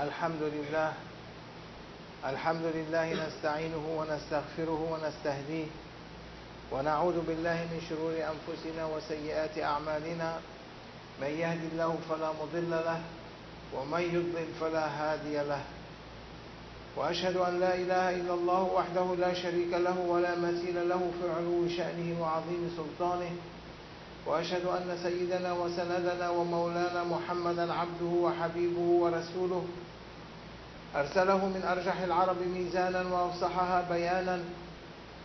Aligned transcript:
الحمد 0.00 0.42
لله 0.42 0.92
الحمد 2.24 2.64
لله 2.74 3.26
نستعينه 3.26 3.84
ونستغفره 3.98 4.80
ونستهديه 4.92 5.66
ونعوذ 6.72 7.20
بالله 7.28 7.58
من 7.72 7.80
شرور 7.88 8.12
أنفسنا 8.12 8.86
وسيئات 8.86 9.58
أعمالنا. 9.58 10.38
من 11.20 11.26
يهد 11.26 11.60
الله 11.72 11.98
فلا 12.08 12.30
مضل 12.32 12.70
له 12.70 13.00
ومن 13.76 14.00
يضلل 14.00 14.48
فلا 14.60 14.86
هادي 14.86 15.36
له. 15.36 15.60
وأشهد 16.96 17.36
أن 17.36 17.60
لا 17.60 17.74
إله 17.74 18.10
إلا 18.10 18.34
الله 18.34 18.62
وحده 18.62 19.14
لا 19.14 19.34
شريك 19.34 19.72
له 19.72 19.98
ولا 20.08 20.32
مثيل 20.36 20.88
له 20.88 21.10
في 21.20 21.26
علو 21.36 21.68
شأنه 21.68 22.22
وعظيم 22.22 22.62
سلطانه. 22.76 23.32
وأشهد 24.26 24.64
أن 24.64 24.98
سيدنا 25.02 25.52
وسندنا 25.52 26.30
ومولانا 26.30 27.04
محمدا 27.04 27.72
عبده 27.72 28.12
وحبيبه 28.24 28.88
ورسوله. 29.02 29.64
أرسله 30.96 31.36
من 31.46 31.62
أرجح 31.68 32.00
العرب 32.00 32.36
ميزانا 32.54 33.02
وأفصحها 33.02 33.86
بيانا 33.90 34.40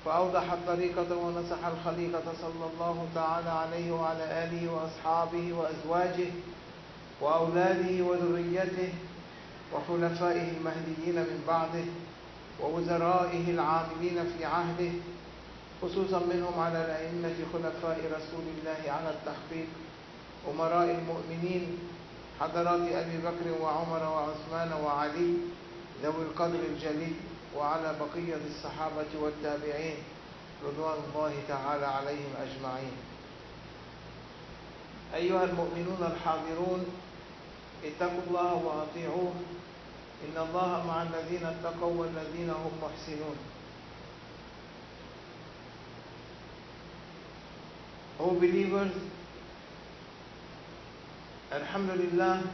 فأوضح 0.06 0.52
الطريقة 0.52 1.16
ونصح 1.18 1.66
الخليقة 1.66 2.24
صلى 2.42 2.66
الله 2.74 3.08
تعالى 3.16 3.50
عليه 3.50 3.92
وعلى 3.92 4.24
آله 4.44 4.72
وأصحابه 4.74 5.54
وأزواجه 5.54 6.28
وأولاده 7.22 8.04
وذريته 8.04 8.94
وخلفائه 9.74 10.50
المهديين 10.58 11.16
من 11.16 11.44
بعده 11.48 11.86
ووزرائه 12.62 13.50
العاملين 13.52 14.24
في 14.38 14.46
عهده 14.46 14.92
خصوصا 15.82 16.20
منهم 16.34 16.60
على 16.60 16.86
الأئمة 16.86 17.36
خلفاء 17.54 17.98
رسول 18.06 18.46
الله 18.58 18.92
على 18.92 19.10
التحقيق 19.10 19.68
أمراء 20.54 20.92
المؤمنين 21.00 21.78
حضرات 22.40 22.82
أبي 22.92 23.18
بكر 23.18 23.62
وعمر 23.62 24.04
وعثمان 24.04 24.74
وعلي 24.84 25.34
ذوي 26.04 26.24
القدر 26.24 26.60
الجليل 26.60 27.16
وعلى 27.56 27.96
بقية 28.00 28.40
الصحابة 28.48 29.12
والتابعين 29.22 29.98
رضوان 30.66 30.98
الله 31.08 31.34
تعالى 31.48 31.86
عليهم 31.86 32.32
أجمعين. 32.42 32.98
أيها 35.16 35.44
المؤمنون 35.44 36.12
الحاضرون 36.12 36.86
اتقوا 37.86 38.22
الله 38.28 38.54
وأطيعوه. 38.54 39.34
إن 40.26 40.38
الله 40.42 40.84
مع 40.88 41.04
الذين 41.04 41.46
اتقوا 41.46 41.94
والذين 42.02 42.50
هم 42.50 42.72
محسنون. 42.82 43.36
O 48.20 48.32
believers, 48.40 48.96
Alhamdulillah, 51.53 52.51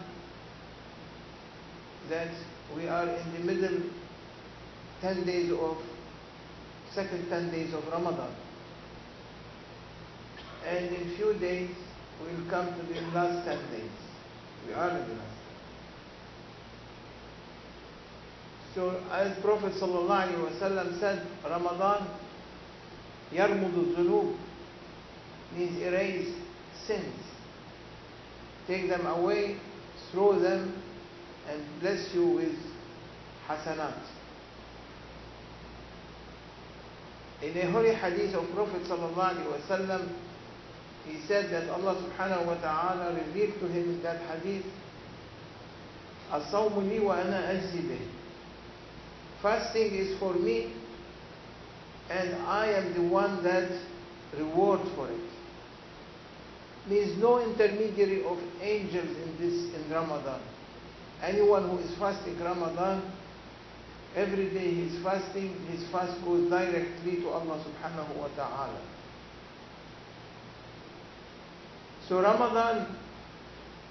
that 2.08 2.30
we 2.76 2.88
are 2.88 3.08
in 3.08 3.32
the 3.32 3.38
middle 3.40 3.82
10 5.00 5.26
days 5.26 5.52
of, 5.52 5.76
second 6.94 7.28
10 7.28 7.50
days 7.50 7.74
of 7.74 7.86
Ramadan. 7.88 8.32
And 10.66 10.86
in 10.94 11.16
few 11.16 11.34
days, 11.34 11.70
we 12.20 12.34
will 12.34 12.50
come 12.50 12.66
to 12.66 12.82
the 12.92 13.00
last 13.14 13.44
10 13.46 13.58
days. 13.70 13.90
We 14.66 14.72
are 14.74 14.90
in 14.90 15.08
the 15.08 15.14
last. 15.14 15.36
So 18.74 19.00
as 19.10 19.38
Prophet 19.40 19.72
ﷺ 19.80 21.00
said, 21.00 21.26
Ramadan 21.48 22.06
يرمض 23.32 23.74
الذنوب 23.74 24.34
means 25.56 25.82
erase 25.82 26.34
sins. 26.86 27.14
Take 28.66 28.88
them 28.88 29.06
away, 29.06 29.56
throw 30.10 30.38
them, 30.38 30.82
and 31.48 31.62
bless 31.80 32.12
you 32.14 32.26
with 32.26 32.56
hasanat. 33.46 33.94
In 37.42 37.56
a 37.56 37.70
holy 37.70 37.94
hadith 37.94 38.34
of 38.34 38.50
Prophet 38.54 38.82
ﷺ, 38.84 40.08
he 41.06 41.20
said 41.28 41.50
that 41.50 41.68
Allah 41.68 41.94
subhanahu 42.02 42.46
wa 42.46 42.54
ta'ala 42.54 43.14
revealed 43.14 43.60
to 43.60 43.68
him 43.68 43.90
in 43.90 44.02
that 44.02 44.20
hadith, 44.22 44.64
الصوم 46.32 46.88
لي 46.88 46.98
وأنا 46.98 47.50
أجزي 47.52 47.88
به. 47.88 48.00
Fasting 49.42 49.94
is 49.94 50.18
for 50.18 50.34
me, 50.34 50.72
and 52.10 52.34
I 52.46 52.66
am 52.72 52.94
the 52.94 53.02
one 53.02 53.44
that 53.44 53.70
rewards 54.36 54.90
for 54.96 55.08
it 55.08 55.29
means 56.87 57.17
no 57.17 57.39
intermediary 57.39 58.23
of 58.25 58.37
angels 58.61 59.09
in 59.17 59.37
this 59.39 59.73
in 59.75 59.91
Ramadan. 59.91 60.41
Anyone 61.21 61.69
who 61.69 61.77
is 61.79 61.95
fasting 61.99 62.39
Ramadan, 62.39 63.03
every 64.15 64.49
day 64.49 64.73
he 64.73 64.81
is 64.89 65.03
fasting, 65.03 65.53
his 65.69 65.87
fast 65.91 66.19
goes 66.25 66.49
directly 66.49 67.17
to 67.21 67.29
Allah 67.29 67.63
subhanahu 67.63 68.15
wa 68.17 68.27
ta'ala. 68.35 68.81
So 72.09 72.21
Ramadan, 72.21 72.95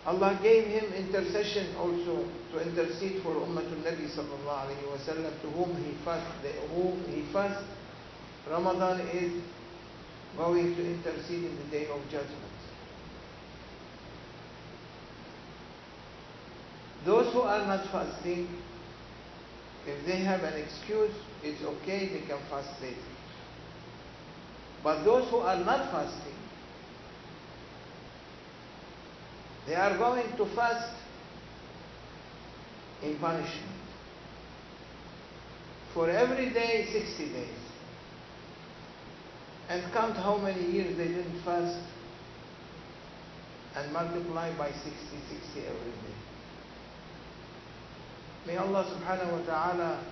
Allah 0.05 0.39
gave 0.43 0.67
him 0.67 0.93
intercession 0.93 1.77
also 1.77 2.27
to 2.53 2.61
intercede 2.61 3.23
for 3.23 3.35
Ummatul 3.37 3.85
Nabi 3.87 4.11
sallallahu 4.11 4.67
alayhi 4.67 4.91
wa 4.91 4.99
sallam 5.07 5.41
to 5.43 5.49
whom 5.51 5.77
he 5.85 5.95
fast, 6.05 6.27
whom 6.75 7.05
he 7.07 7.23
fast. 7.33 7.65
Ramadan 8.51 9.01
is 9.15 9.41
going 10.37 10.75
to 10.75 10.83
intercede 10.85 11.45
in 11.45 11.57
the 11.57 11.65
day 11.71 11.87
of 11.87 12.01
judgment. 12.11 12.50
Those 17.05 17.33
who 17.33 17.41
are 17.41 17.67
not 17.67 17.87
fasting, 17.91 18.49
if 19.87 20.07
they 20.07 20.19
have 20.19 20.43
an 20.43 20.55
excuse, 20.55 21.15
it's 21.43 21.63
okay, 21.63 22.09
they 22.09 22.27
can 22.27 22.39
fast 22.51 22.81
later. 22.83 22.97
But 24.85 25.05
those 25.05 25.29
who 25.31 25.39
are 25.39 25.57
not 25.57 25.91
fasting, 25.91 26.35
they 29.67 29.75
are 29.75 29.97
going 29.97 30.37
to 30.37 30.47
fast 30.55 30.95
in 33.03 33.17
punishment. 33.19 33.81
For 35.95 36.09
every 36.11 36.51
day, 36.51 36.87
60 36.93 37.33
days. 37.33 37.49
And 39.69 39.93
count 39.93 40.17
how 40.17 40.37
many 40.37 40.71
years 40.71 40.97
they 40.97 41.09
didn't 41.09 41.43
fast 41.45 41.79
and 43.77 43.93
multiply 43.93 44.53
by 44.57 44.71
60, 44.71 44.91
60 45.29 45.61
every 45.61 45.91
day. 45.91 46.17
May 48.47 48.57
Allah 48.57 48.85
subhanahu 48.89 49.41
wa 49.41 49.45
ta'ala 49.45 50.05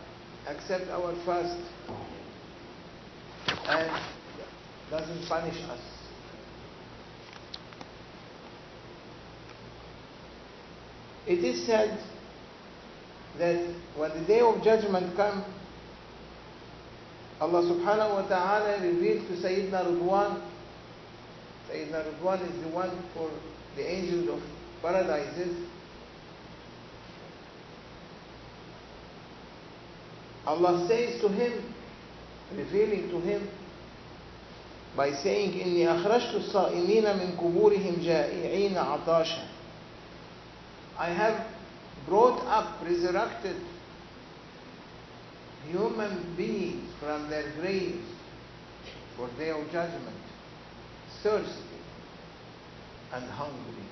accept 0.46 0.88
our 0.90 1.14
fast 1.24 1.58
and 3.66 3.90
doesn't 4.90 5.28
punish 5.28 5.60
us. 5.64 5.80
It 11.26 11.44
is 11.44 11.66
said 11.66 11.98
that 13.38 13.74
when 13.96 14.10
the 14.18 14.26
day 14.26 14.40
of 14.40 14.62
judgment 14.62 15.16
comes, 15.16 15.44
Allah 17.40 17.62
subhanahu 17.62 18.22
wa 18.22 18.28
ta'ala 18.28 18.82
reveals 18.82 19.28
to 19.28 19.46
Sayyidina 19.46 19.86
Ridwan, 19.86 20.42
Sayyidina 21.70 22.12
Ridwan 22.12 22.40
is 22.50 22.62
the 22.62 22.68
one 22.68 22.90
for 23.14 23.30
the 23.76 23.88
angels 23.90 24.28
of 24.28 24.42
paradises, 24.82 25.54
Allah 30.47 30.85
says 30.87 31.21
to 31.21 31.29
him, 31.29 31.73
revealing 32.55 33.09
to 33.09 33.19
him, 33.19 33.47
by 34.95 35.11
saying, 35.11 35.53
إني 35.53 35.87
أخرجت 35.87 36.35
الصائمين 36.35 37.03
من 37.03 37.37
قبورهم 37.37 38.01
جائعين 38.03 38.77
عطاشا. 38.77 39.47
I 40.99 41.09
have 41.09 41.47
brought 42.05 42.39
up, 42.45 42.81
resurrected 42.83 43.55
human 45.71 46.35
beings 46.35 46.91
from 46.99 47.29
their 47.29 47.51
graves 47.59 48.05
for 49.17 49.29
day 49.37 49.49
of 49.49 49.65
judgment, 49.71 50.21
thirsty 51.23 51.79
and 53.13 53.23
hungry. 53.25 53.83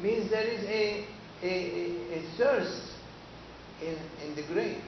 Means 0.00 0.30
there 0.30 0.46
is 0.46 0.64
a 0.64 1.04
a 1.47 2.21
thirst 2.37 2.91
in, 3.81 3.97
in 4.25 4.35
the 4.35 4.43
grave. 4.53 4.81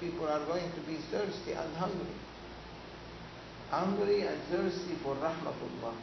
People 0.00 0.26
are 0.28 0.44
going 0.46 0.70
to 0.72 0.80
be 0.80 0.96
thirsty 1.10 1.52
and 1.52 1.76
hungry. 1.76 2.14
Hungry 3.70 4.22
and 4.22 4.40
thirsty 4.50 4.94
for 5.02 5.14
rahmatullah. 5.16 5.94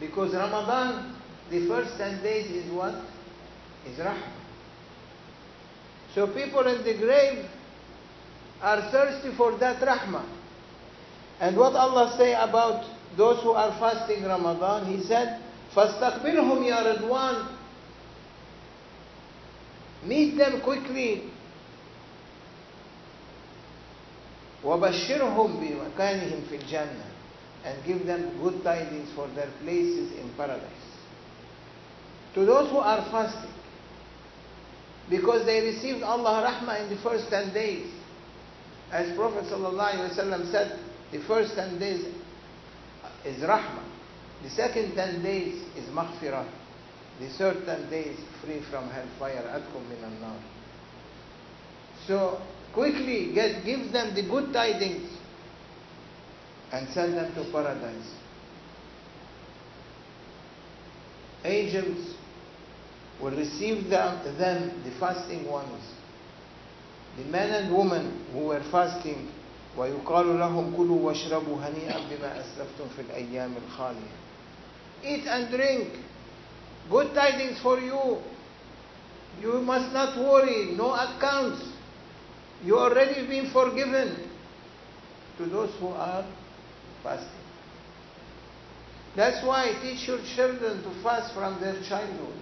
Because 0.00 0.34
Ramadan, 0.34 1.14
the 1.50 1.66
first 1.68 1.96
10 1.98 2.22
days 2.22 2.50
is 2.50 2.72
what? 2.72 2.94
Is 3.86 3.98
rahmah. 3.98 4.32
So 6.14 6.26
people 6.26 6.66
in 6.66 6.84
the 6.84 6.94
grave 6.94 7.46
are 8.60 8.80
thirsty 8.90 9.32
for 9.36 9.56
that 9.58 9.80
rahmah. 9.80 10.24
And 11.40 11.56
what 11.56 11.74
Allah 11.74 12.14
say 12.16 12.32
about 12.34 12.84
those 13.16 13.42
who 13.42 13.50
are 13.52 13.70
fasting 13.78 14.24
Ramadan, 14.24 14.86
he 14.86 15.02
said, 15.04 15.40
فَاسْتَقْبِلْهُمْ 15.75 16.63
يَا 16.63 16.79
رِضْوَانِ 16.95 17.47
Meet 20.05 20.37
them 20.37 20.61
quickly. 20.61 21.23
وَبَشِّرْهُمْ 24.63 25.49
بِمَكَانِهِمْ 25.59 26.41
فِي 26.49 26.55
الْجَنَّةِ 26.63 27.05
And 27.65 27.85
give 27.85 28.05
them 28.05 28.39
good 28.41 28.63
tidings 28.63 29.09
for 29.15 29.27
their 29.35 29.49
places 29.61 30.11
in 30.19 30.31
paradise. 30.37 30.87
To 32.35 32.45
those 32.45 32.69
who 32.69 32.77
are 32.77 33.01
fasting, 33.11 33.51
because 35.09 35.45
they 35.45 35.61
received 35.61 36.03
Allah 36.03 36.43
Rahmah 36.51 36.83
in 36.83 36.89
the 36.95 37.01
first 37.01 37.29
10 37.29 37.53
days. 37.53 37.87
As 38.91 39.15
Prophet 39.15 39.45
ﷺ 39.45 40.51
said, 40.51 40.79
the 41.11 41.19
first 41.27 41.55
10 41.55 41.79
days 41.79 42.05
is 43.25 43.37
Rahmah. 43.43 43.83
The 44.43 44.49
second 44.49 44.95
10 44.95 45.23
days 45.23 45.55
is 45.75 45.85
Maghfirah. 45.89 46.47
The 47.19 47.29
third 47.37 47.65
10 47.65 47.89
days 47.89 48.17
free 48.43 48.61
from 48.69 48.89
hellfire. 48.89 49.43
Adkum 49.49 49.87
min 49.89 50.21
nar. 50.21 50.35
So 52.07 52.39
quickly 52.73 53.33
get, 53.33 53.65
give 53.65 53.91
them 53.91 54.13
the 54.13 54.21
good 54.21 54.53
tidings 54.53 55.09
and 56.71 56.87
send 56.89 57.15
them 57.15 57.33
to 57.33 57.51
paradise. 57.51 58.13
Angels 61.43 62.15
will 63.21 63.31
receive 63.31 63.89
them, 63.89 64.37
them, 64.37 64.83
the 64.83 64.91
fasting 64.99 65.47
ones, 65.47 65.83
the 67.17 67.23
men 67.25 67.49
and 67.49 67.75
women 67.75 68.25
who 68.33 68.39
were 68.47 68.61
fasting, 68.71 69.31
ويقال 69.77 70.39
لهم 70.39 70.73
كلوا 70.77 70.99
واشربوا 71.01 71.57
هنيئا 71.61 71.97
بما 72.09 72.41
أسلفتم 72.41 72.87
في 72.95 73.01
الأيام 73.01 73.53
الخالية. 73.67 74.15
Eat 75.04 75.26
and 75.26 75.50
drink. 75.50 75.88
Good 76.90 77.14
tidings 77.14 77.60
for 77.60 77.80
you. 77.80 78.22
You 79.40 79.60
must 79.60 79.92
not 79.92 80.16
worry. 80.18 80.74
No 80.76 80.92
accounts. 80.92 81.64
You 82.64 82.78
already 82.78 83.26
been 83.26 83.50
forgiven 83.52 84.30
to 85.38 85.46
those 85.46 85.74
who 85.80 85.88
are 85.88 86.24
fasting. 87.02 87.28
That's 89.16 89.44
why 89.44 89.72
teach 89.82 90.06
your 90.06 90.20
children 90.36 90.82
to 90.82 91.02
fast 91.02 91.34
from 91.34 91.60
their 91.60 91.82
childhood. 91.88 92.38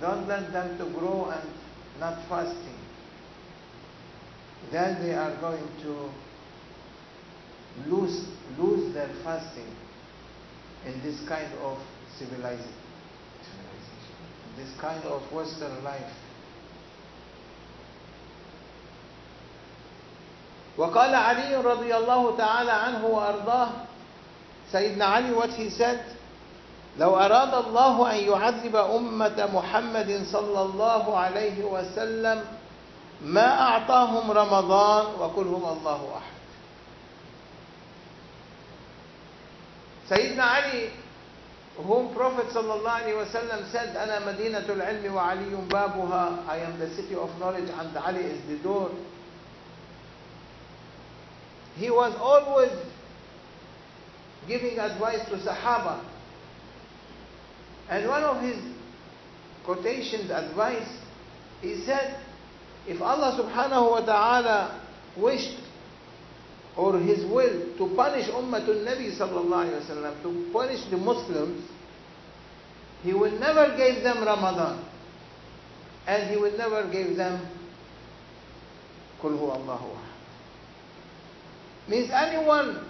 Don't 0.00 0.28
let 0.28 0.52
them 0.52 0.78
to 0.78 0.84
grow 0.98 1.30
and 1.30 1.50
not 1.98 2.26
fasting. 2.28 2.78
Then 4.70 5.02
they 5.02 5.14
are 5.14 5.38
going 5.40 5.66
to 5.82 6.10
lose, 7.90 8.28
lose 8.58 8.94
their 8.94 9.10
fasting 9.24 9.74
in 10.86 11.02
this 11.02 11.18
kind 11.28 11.50
of 11.62 11.78
civilization, 12.18 12.72
this 14.56 14.70
kind 14.80 15.02
of 15.04 15.20
Western 15.32 15.82
life. 15.84 16.12
وقال 20.78 21.14
علي 21.14 21.56
رضي 21.56 21.96
الله 21.96 22.36
تعالى 22.36 22.70
عنه 22.72 23.06
وأرضاه 23.06 23.68
سيدنا 24.72 25.04
علي 25.04 25.32
what 25.34 25.50
he 25.56 25.70
said 25.70 25.98
لو 26.98 27.16
أراد 27.16 27.54
الله 27.54 28.12
أن 28.12 28.16
يعذب 28.28 28.76
أمة 28.76 29.48
محمد 29.54 30.22
صلى 30.32 30.60
الله 30.62 31.16
عليه 31.18 31.64
وسلم 31.64 32.44
ما 33.24 33.60
أعطاهم 33.60 34.30
رمضان 34.30 35.04
وكلهم 35.20 35.64
الله 35.64 36.00
أحد 36.16 36.35
Sayyidina 40.08 40.64
Ali, 40.64 40.90
whom 41.76 42.14
Prophet 42.14 42.46
ﷺ 42.46 43.70
said, 43.72 43.96
Ana 43.96 44.24
Madinatul 44.24 44.80
Ilmi 44.80 46.48
I 46.48 46.58
am 46.58 46.78
the 46.78 46.88
city 46.94 47.14
of 47.14 47.28
knowledge 47.38 47.68
and 47.68 47.96
Ali 47.96 48.20
is 48.20 48.46
the 48.48 48.56
door. 48.62 48.90
He 51.76 51.90
was 51.90 52.14
always 52.18 52.70
giving 54.48 54.78
advice 54.78 55.24
to 55.28 55.36
Sahaba. 55.36 56.02
And 57.90 58.08
one 58.08 58.22
of 58.24 58.40
his 58.40 58.56
quotations, 59.64 60.30
advice, 60.30 60.88
he 61.60 61.82
said, 61.84 62.18
if 62.86 63.02
Allah 63.02 63.36
subhanahu 63.42 63.90
wa 63.90 64.00
ta'ala 64.06 64.80
wished 65.16 65.58
or 66.76 66.98
his 67.00 67.24
will 67.24 67.74
to 67.78 67.94
punish 67.96 68.28
Ummatul 68.28 68.84
Nabi 68.84 69.16
sallallahu 69.16 69.64
alayhi 69.64 69.80
wasallam, 69.88 70.22
to 70.22 70.50
punish 70.52 70.84
the 70.90 70.96
Muslims, 70.96 71.64
he 73.02 73.12
will 73.14 73.32
never 73.38 73.74
give 73.76 74.02
them 74.02 74.22
Ramadan. 74.24 74.84
And 76.06 76.30
he 76.30 76.36
will 76.36 76.56
never 76.56 76.88
give 76.92 77.16
them 77.16 77.40
Kul 79.20 79.32
huwa 79.32 79.56
Allahu. 79.56 79.96
Means 81.88 82.10
anyone 82.10 82.84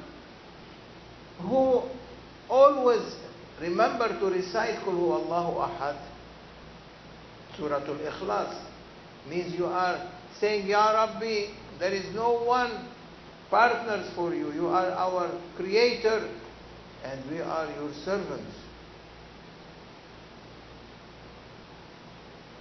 who 1.42 1.82
always 2.50 3.14
remember 3.60 4.08
to 4.18 4.26
recite 4.26 4.82
Kul 4.84 4.94
huwa 4.94 5.24
Allahu 5.24 5.58
ahad, 5.60 5.96
Suratul 7.56 8.00
Ikhlas, 8.04 8.52
means 9.28 9.54
you 9.54 9.66
are 9.66 10.10
saying, 10.40 10.66
Ya 10.66 10.90
Rabbi, 10.92 11.46
there 11.78 11.92
is 11.94 12.12
no 12.14 12.42
one 12.44 12.88
partners 13.50 14.10
for 14.14 14.34
you. 14.34 14.52
You 14.52 14.68
are 14.68 14.90
our 14.90 15.30
creator 15.56 16.28
and 17.04 17.30
we 17.30 17.40
are 17.40 17.66
your 17.72 17.92
servants. 18.04 18.54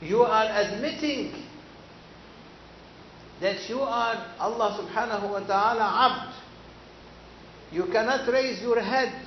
You 0.02 0.22
are 0.22 0.46
admitting 0.46 1.34
that 3.42 3.68
you 3.70 3.80
are 3.80 4.36
Allah 4.40 4.86
subhanahu 4.86 5.32
wa 5.32 5.40
ta'ala 5.40 5.84
abd. 6.10 6.36
You 7.72 7.86
cannot 7.92 8.28
raise 8.32 8.62
your 8.62 8.80
head 8.80 9.26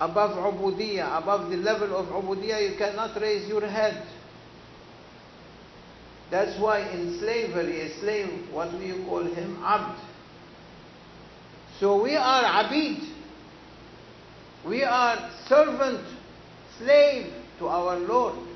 above 0.00 0.32
ubudiyah, 0.36 1.22
above 1.22 1.50
the 1.50 1.56
level 1.56 1.96
of 1.96 2.06
ubudiyah, 2.06 2.70
you 2.72 2.76
cannot 2.76 3.18
raise 3.20 3.48
your 3.48 3.66
head. 3.66 4.02
That's 6.32 6.58
why 6.58 6.80
in 6.88 7.18
slavery, 7.18 7.82
a 7.82 8.00
slave, 8.00 8.48
what 8.50 8.70
do 8.70 8.78
you 8.78 9.04
call 9.04 9.22
him? 9.22 9.62
Abd. 9.62 10.00
So 11.78 12.02
we 12.02 12.16
are 12.16 12.64
abid. 12.64 13.06
We 14.66 14.82
are 14.82 15.30
servant, 15.46 16.00
slave 16.78 17.34
to 17.58 17.68
our 17.68 17.98
Lord. 17.98 18.48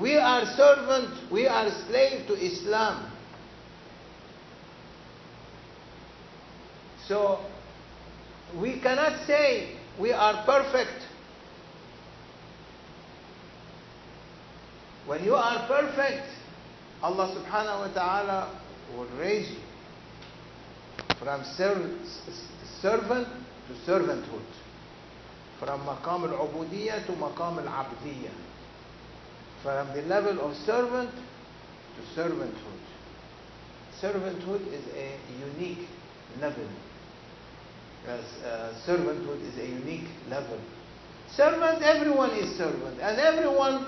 We 0.00 0.16
are 0.16 0.46
servant, 0.56 1.30
we 1.30 1.46
are 1.46 1.70
slave 1.88 2.26
to 2.26 2.32
Islam. 2.34 3.12
So 7.06 7.44
we 8.58 8.80
cannot 8.80 9.26
say 9.26 9.76
we 10.00 10.10
are 10.10 10.42
perfect. 10.46 11.03
When 15.06 15.22
you 15.22 15.34
are 15.34 15.66
perfect, 15.68 16.26
Allah 17.02 17.28
subhanahu 17.36 17.88
wa 17.88 17.92
ta'ala 17.92 18.60
will 18.96 19.08
raise 19.18 19.50
you 19.50 19.60
from 21.18 21.44
servant 21.44 23.28
to 23.68 23.74
servanthood. 23.90 24.48
From 25.58 25.80
maqam 25.80 26.32
al-ubudiyya 26.32 27.06
to 27.06 27.12
maqam 27.12 27.58
al-abdiyya. 27.66 28.32
From 29.62 29.94
the 29.94 30.02
level 30.02 30.40
of 30.40 30.56
servant 30.64 31.10
to 31.10 32.20
servanthood. 32.20 32.80
Servanthood 34.00 34.66
is 34.72 34.84
a 34.94 35.16
unique 35.46 35.86
level. 36.40 36.68
Yes, 38.06 38.24
uh, 38.44 38.74
servanthood 38.86 39.40
is 39.48 39.58
a 39.58 39.66
unique 39.66 40.08
level. 40.28 40.58
Servant, 41.30 41.82
everyone 41.82 42.30
is 42.30 42.56
servant, 42.58 43.00
and 43.00 43.18
everyone 43.18 43.86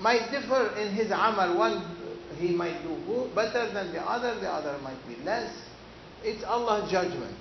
might 0.00 0.30
differ 0.30 0.74
in 0.76 0.94
his 0.94 1.10
amal. 1.10 1.56
One 1.58 1.96
he 2.38 2.54
might 2.54 2.82
do 2.82 3.30
better 3.34 3.72
than 3.72 3.92
the 3.92 4.00
other, 4.00 4.38
the 4.40 4.48
other 4.48 4.78
might 4.82 5.06
be 5.08 5.16
less. 5.24 5.52
It's 6.22 6.44
Allah's 6.44 6.90
judgment. 6.90 7.36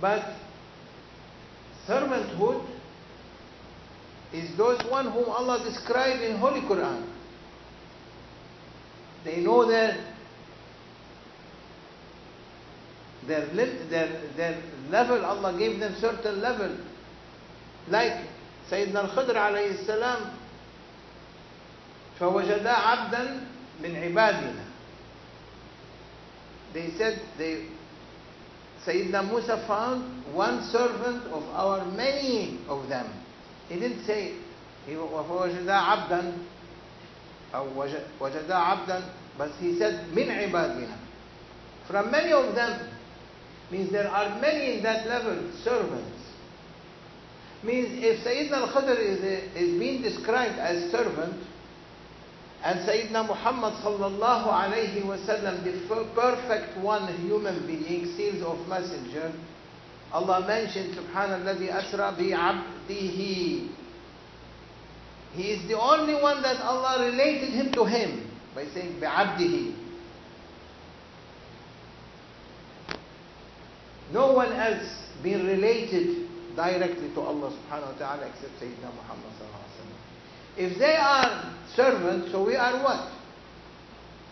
But 0.00 0.24
servanthood 1.86 2.66
is 4.32 4.56
those 4.56 4.80
one 4.90 5.10
whom 5.10 5.28
Allah 5.28 5.62
described 5.64 6.22
in 6.22 6.36
Holy 6.36 6.60
Quran. 6.60 7.06
They 9.24 9.38
know 9.40 9.66
their 9.66 9.96
their, 13.26 13.46
their, 13.90 14.20
their 14.36 14.62
level, 14.88 15.24
Allah 15.24 15.58
gave 15.58 15.80
them 15.80 15.96
certain 16.00 16.40
level. 16.40 16.76
Like 17.88 18.12
Sayyidina 18.70 19.10
al-Khidr 19.10 19.34
alayhi 19.34 19.84
salam, 19.84 20.38
فوجدا 22.20 22.70
عبدا 22.72 23.40
من 23.82 23.96
عبادنا. 23.96 24.64
They 26.72 26.90
said 26.98 27.20
they 27.38 27.66
Sayyidina 28.86 29.28
Musa 29.28 29.64
found 29.66 30.24
one 30.34 30.62
servant 30.70 31.24
of 31.32 31.42
our 31.54 31.84
many 31.92 32.58
of 32.68 32.88
them. 32.88 33.06
He 33.68 33.80
didn't 33.80 34.04
say 34.06 34.34
وَوَجَدَا 34.88 35.66
عَبْدًا 35.68 36.32
أو 37.54 37.66
وَجَدَا 38.20 38.54
عَبْدًا 38.54 39.02
but 39.36 39.50
he 39.60 39.76
said 39.78 40.06
مِنْ 40.12 40.28
عِبَادِنَا 40.28 40.96
From 41.88 42.10
many 42.10 42.32
of 42.32 42.54
them 42.54 42.88
means 43.70 43.90
there 43.90 44.08
are 44.08 44.40
many 44.40 44.78
in 44.78 44.82
that 44.84 45.06
level 45.08 45.50
servants. 45.64 46.22
Means 47.62 47.88
if 48.04 48.24
Sayyidina 48.24 48.68
al-Khidr 48.68 48.98
is, 48.98 49.18
is 49.56 49.78
being 49.78 50.02
described 50.02 50.58
as 50.58 50.90
servant, 50.92 51.34
and 52.64 52.80
Sayyidina 52.88 53.26
Muhammad 53.26 53.74
sallallahu 53.84 54.48
alayhi 54.48 55.02
wasallam, 55.02 55.62
the 55.62 55.86
perfect 56.14 56.78
one 56.78 57.06
human 57.26 57.66
being, 57.66 58.06
seals 58.16 58.42
of 58.42 58.66
messenger, 58.68 59.32
Allah 60.12 60.46
mentioned 60.46 60.94
Subhanallah 60.96 61.60
asra 61.70 62.14
bi 62.16 62.30
abdihi. 62.32 63.68
He 65.34 65.42
is 65.52 65.68
the 65.68 65.78
only 65.78 66.14
one 66.14 66.40
that 66.42 66.56
Allah 66.62 67.04
related 67.10 67.50
him 67.50 67.72
to 67.72 67.84
him 67.84 68.30
by 68.54 68.64
saying 68.72 68.98
bi 69.00 69.06
abdihi. 69.06 69.74
No 74.12 74.32
one 74.32 74.52
else 74.52 74.86
been 75.22 75.44
related 75.46 76.26
directly 76.56 77.10
to 77.12 77.20
Allah 77.20 77.50
subhanahu 77.52 77.92
wa 77.92 77.98
ta'ala 77.98 78.26
except 78.26 78.54
Sayyidina 78.62 78.94
Muhammad 78.94 79.30
sallallahu. 79.36 79.65
If 80.56 80.78
they 80.78 80.96
are 80.96 81.52
servants, 81.74 82.32
so 82.32 82.44
we 82.44 82.56
are 82.56 82.82
what? 82.82 83.12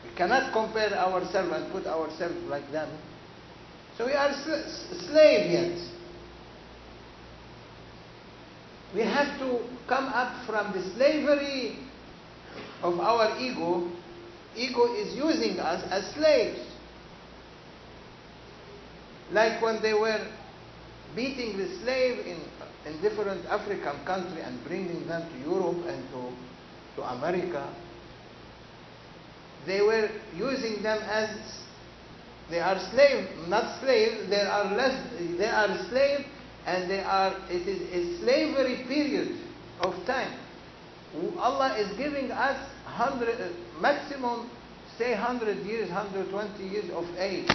We 0.04 0.16
cannot 0.16 0.52
compare 0.52 0.92
ourselves 0.94 1.52
and 1.52 1.72
put 1.72 1.86
ourselves 1.86 2.36
like 2.48 2.70
them. 2.72 2.88
So 3.98 4.06
we 4.06 4.12
are 4.12 4.32
sl- 4.32 5.12
yet. 5.14 5.78
We 8.94 9.00
have 9.02 9.38
to 9.40 9.60
come 9.88 10.06
up 10.06 10.46
from 10.46 10.72
the 10.72 10.82
slavery 10.94 11.78
of 12.82 12.98
our 13.00 13.38
ego. 13.40 13.90
Ego 14.56 14.94
is 14.94 15.14
using 15.14 15.58
us 15.58 15.84
as 15.90 16.14
slaves. 16.14 16.60
Like 19.32 19.60
when 19.60 19.82
they 19.82 19.94
were 19.94 20.26
beating 21.16 21.58
the 21.58 21.66
slave 21.82 22.24
in, 22.26 22.40
in 22.86 23.00
different 23.00 23.44
African 23.46 24.04
countries 24.04 24.44
and 24.44 24.62
bringing 24.64 25.06
them 25.06 25.28
to 25.30 25.38
Europe 25.48 25.86
and 25.86 26.04
to, 26.10 26.32
to 26.96 27.02
America, 27.02 27.74
they 29.66 29.80
were 29.80 30.10
using 30.36 30.82
them 30.82 30.98
as 31.02 31.30
they 32.50 32.60
are 32.60 32.78
slave, 32.92 33.26
not 33.48 33.80
slave, 33.80 34.28
they 34.28 34.40
are 34.40 34.74
less, 34.74 35.10
they 35.38 35.46
are 35.46 35.88
slave 35.88 36.26
and 36.66 36.90
they 36.90 37.00
are, 37.00 37.34
it 37.48 37.66
is 37.66 37.80
a 37.90 38.20
slavery 38.22 38.84
period 38.86 39.38
of 39.80 39.94
time. 40.06 40.38
Allah 41.38 41.76
is 41.78 41.96
giving 41.96 42.30
us 42.32 42.58
100, 42.84 43.54
maximum, 43.80 44.50
say 44.98 45.12
100 45.12 45.64
years, 45.64 45.88
120 45.88 46.64
years 46.64 46.90
of 46.90 47.04
age. 47.16 47.48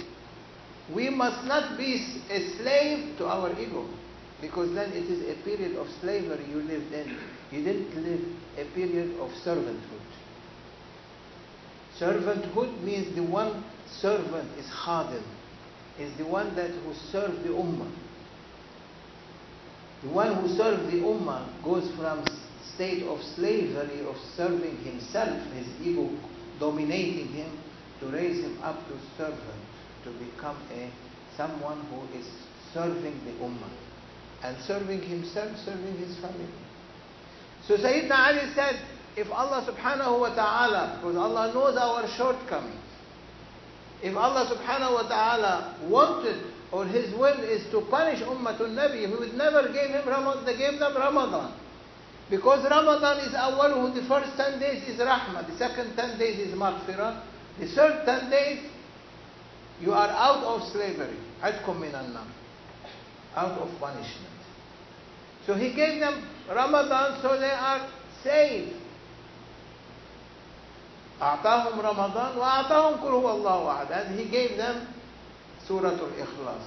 We 0.92 1.08
must 1.08 1.46
not 1.46 1.78
be 1.78 1.94
a 2.30 2.56
slave 2.56 3.16
to 3.18 3.26
our 3.26 3.52
ego 3.60 3.86
because 4.40 4.72
then 4.74 4.90
it 4.92 5.04
is 5.04 5.20
a 5.28 5.42
period 5.44 5.76
of 5.76 5.86
slavery 6.00 6.44
you 6.48 6.62
lived 6.62 6.92
in. 6.92 7.18
You 7.52 7.62
didn't 7.62 8.02
live 8.02 8.20
a 8.56 8.74
period 8.74 9.18
of 9.20 9.30
servanthood. 9.44 10.00
Servanthood 11.98 12.82
means 12.82 13.14
the 13.14 13.22
one 13.22 13.64
servant 13.86 14.48
is 14.58 14.66
khadim, 14.66 15.22
is 15.98 16.16
the 16.16 16.24
one 16.24 16.54
that 16.56 16.70
who 16.70 16.94
serves 16.94 17.42
the 17.42 17.50
ummah. 17.50 17.90
The 20.02 20.08
one 20.08 20.34
who 20.36 20.48
serves 20.56 20.90
the 20.90 21.00
ummah 21.00 21.62
goes 21.62 21.90
from 21.96 22.24
state 22.74 23.02
of 23.02 23.20
slavery 23.36 24.00
of 24.06 24.16
serving 24.36 24.78
himself, 24.78 25.38
his 25.52 25.86
ego 25.86 26.08
dominating 26.58 27.28
him, 27.28 27.58
to 28.00 28.06
raise 28.06 28.42
him 28.42 28.58
up 28.62 28.78
to 28.88 28.96
servant, 29.18 29.60
to 30.04 30.10
become 30.12 30.56
a 30.72 30.90
someone 31.36 31.84
who 31.86 32.18
is 32.18 32.26
serving 32.72 33.20
the 33.26 33.32
ummah 33.44 33.89
and 34.43 34.57
serving 34.65 35.01
himself, 35.01 35.55
serving 35.65 35.97
his 35.97 36.17
family. 36.19 36.47
So 37.67 37.77
Sayyidina 37.77 38.11
Ali 38.11 38.53
said, 38.53 38.79
if 39.17 39.31
Allah 39.31 39.65
subhanahu 39.65 40.19
wa 40.19 40.35
ta'ala, 40.35 40.99
because 41.01 41.15
Allah 41.15 41.53
knows 41.53 41.77
our 41.77 42.07
shortcomings, 42.17 42.81
if 44.03 44.15
Allah 44.15 44.45
subhanahu 44.53 44.93
wa 44.93 45.07
ta'ala 45.07 45.77
wanted 45.89 46.43
or 46.71 46.85
His 46.85 47.13
will 47.15 47.39
is 47.41 47.63
to 47.71 47.81
punish 47.89 48.19
Ummatul 48.21 48.75
Nabi, 48.75 49.07
He 49.07 49.15
would 49.15 49.33
never 49.33 49.71
give 49.71 49.89
him 49.89 50.07
Ramadan, 50.07 50.45
they 50.45 50.57
gave 50.57 50.79
them 50.79 50.93
Ramadan. 50.95 51.53
Because 52.29 52.65
Ramadan 52.69 53.19
is 53.19 53.33
awwaluhu, 53.33 53.93
the 53.95 54.01
first 54.07 54.35
10 54.35 54.59
days 54.59 54.83
is 54.89 54.99
rahmah, 54.99 55.47
the 55.47 55.55
second 55.57 55.95
10 55.95 56.17
days 56.19 56.39
is 56.39 56.53
maghfirah, 56.55 57.21
the 57.59 57.67
third 57.67 58.03
10 58.05 58.29
days 58.29 58.59
you 59.79 59.93
are 59.93 60.09
out 60.09 60.43
of 60.43 60.67
slavery, 60.71 61.17
عتكم 61.41 61.79
من 61.79 61.93
النار, 61.93 62.25
out 63.35 63.57
of 63.59 63.69
punishment. 63.79 64.33
So 65.45 65.53
He 65.55 65.73
gave 65.73 65.99
them 65.99 66.27
Ramadan 66.49 67.21
so 67.21 67.39
they 67.39 67.49
are 67.51 67.87
saved. 68.23 68.81
أعطاهم 71.21 71.79
رمضان 71.79 72.37
وأعطاهم 72.37 72.93
قل 72.99 73.07
هو 73.11 73.31
الله 73.31 73.71
أحد 73.71 73.91
and 73.91 74.19
he 74.19 74.25
gave 74.29 74.57
them 74.57 74.85
Surah 75.65 75.91
Al-Ikhlas 75.95 76.65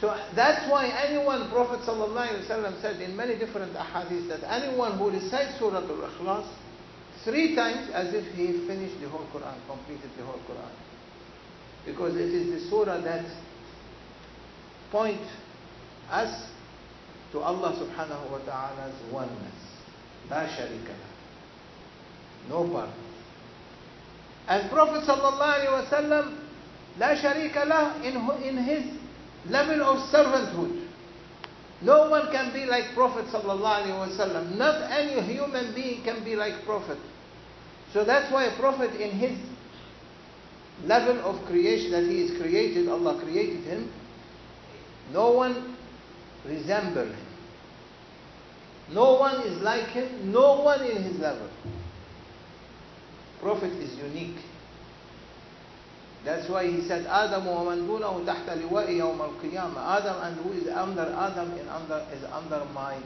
so 0.00 0.14
that's 0.36 0.70
why 0.70 0.86
anyone 0.86 1.50
Prophet 1.50 1.80
ﷺ 1.80 2.80
said 2.80 3.00
in 3.00 3.16
many 3.16 3.36
different 3.36 3.74
ahadith 3.74 4.28
that 4.28 4.44
anyone 4.48 4.96
who 4.96 5.10
recites 5.10 5.58
Surah 5.58 5.78
Al-Ikhlas 5.78 6.46
three 7.24 7.54
times 7.56 7.90
as 7.92 8.14
if 8.14 8.24
he 8.34 8.66
finished 8.66 9.00
the 9.00 9.08
whole 9.08 9.26
Quran 9.34 9.54
completed 9.68 10.10
the 10.16 10.24
whole 10.24 10.40
Quran 10.48 10.70
because 11.84 12.14
it 12.16 12.30
is 12.30 12.62
the 12.62 12.70
surah 12.70 13.00
that 13.00 13.24
point 14.90 15.20
us 16.11 16.49
to 17.31 17.39
Allah 17.39 17.73
subhanahu 17.75 18.31
wa 18.31 18.39
ta'ala's 18.45 18.95
oneness. 19.11 19.59
La 20.29 20.47
sharika 20.47 20.95
No 22.49 22.63
partner. 22.67 22.93
And 24.47 24.69
Prophet 24.69 25.03
sallallahu 25.03 25.59
alaihi 25.59 25.89
wasallam, 25.89 26.37
la 26.97 27.15
sharika 27.15 27.67
lah 27.67 28.01
in, 28.03 28.15
in 28.47 28.63
his 28.63 28.83
level 29.49 29.83
of 29.83 29.97
servanthood. 30.11 30.87
No 31.81 32.09
one 32.09 32.31
can 32.31 32.53
be 32.53 32.65
like 32.65 32.93
Prophet 32.95 33.25
sallallahu 33.25 33.83
alaihi 33.85 34.17
wasallam. 34.17 34.57
Not 34.57 34.89
any 34.91 35.21
human 35.21 35.75
being 35.75 36.03
can 36.03 36.23
be 36.23 36.35
like 36.35 36.63
Prophet. 36.65 36.97
So 37.93 38.03
that's 38.05 38.31
why 38.31 38.49
Prophet 38.57 38.95
in 38.99 39.11
his 39.19 39.37
level 40.85 41.19
of 41.21 41.45
creation 41.47 41.91
that 41.91 42.03
he 42.03 42.21
is 42.23 42.39
created, 42.41 42.87
Allah 42.87 43.19
created 43.23 43.63
him, 43.63 43.91
no 45.11 45.31
one 45.31 45.76
resembles 46.46 47.08
him. 47.14 47.26
No 48.92 49.14
one 49.14 49.40
is 49.46 49.60
like 49.62 49.88
him, 49.88 50.32
no 50.32 50.62
one 50.62 50.82
in 50.84 51.02
his 51.02 51.18
level. 51.18 51.48
Prophet 53.40 53.72
is 53.72 53.96
unique. 53.96 54.36
That's 56.24 56.48
why 56.48 56.66
he 56.70 56.86
said, 56.86 57.06
Adam 57.06 57.46
ومن 57.46 57.86
دونه 57.88 58.24
تحت 58.26 58.48
لوائي 58.50 58.98
يوم 58.98 59.18
القيامة. 59.20 59.76
Adam 59.76 60.16
and 60.22 60.36
who 60.40 60.52
is 60.52 60.68
under 60.68 61.12
Adam 61.18 61.50
in 61.58 61.68
under, 61.68 62.06
is 62.14 62.22
under 62.24 62.64
my 62.72 62.96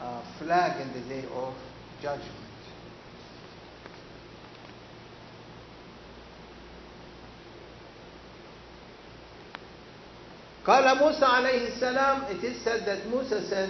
uh, 0.00 0.22
flag 0.38 0.80
in 0.80 0.92
the 0.94 1.08
day 1.08 1.24
of 1.34 1.54
judgment. 2.00 2.41
قال 10.67 10.97
موسى 10.97 11.25
عليه 11.25 11.67
السلام 11.67 12.21
it 12.31 12.43
is 12.43 12.55
said 12.63 12.85
that 12.85 13.05
Musa 13.09 13.41
said 13.49 13.69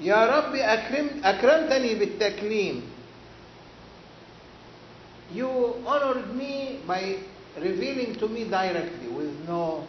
يا 0.00 0.26
رب 0.26 0.54
أكرم 0.54 1.20
أكرمتني 1.24 1.94
بالتكليم 1.94 2.82
you 5.34 5.48
honored 5.86 6.34
me 6.34 6.80
by 6.86 7.16
revealing 7.58 8.14
to 8.18 8.28
me 8.28 8.44
directly 8.44 9.08
with 9.08 9.32
no 9.48 9.86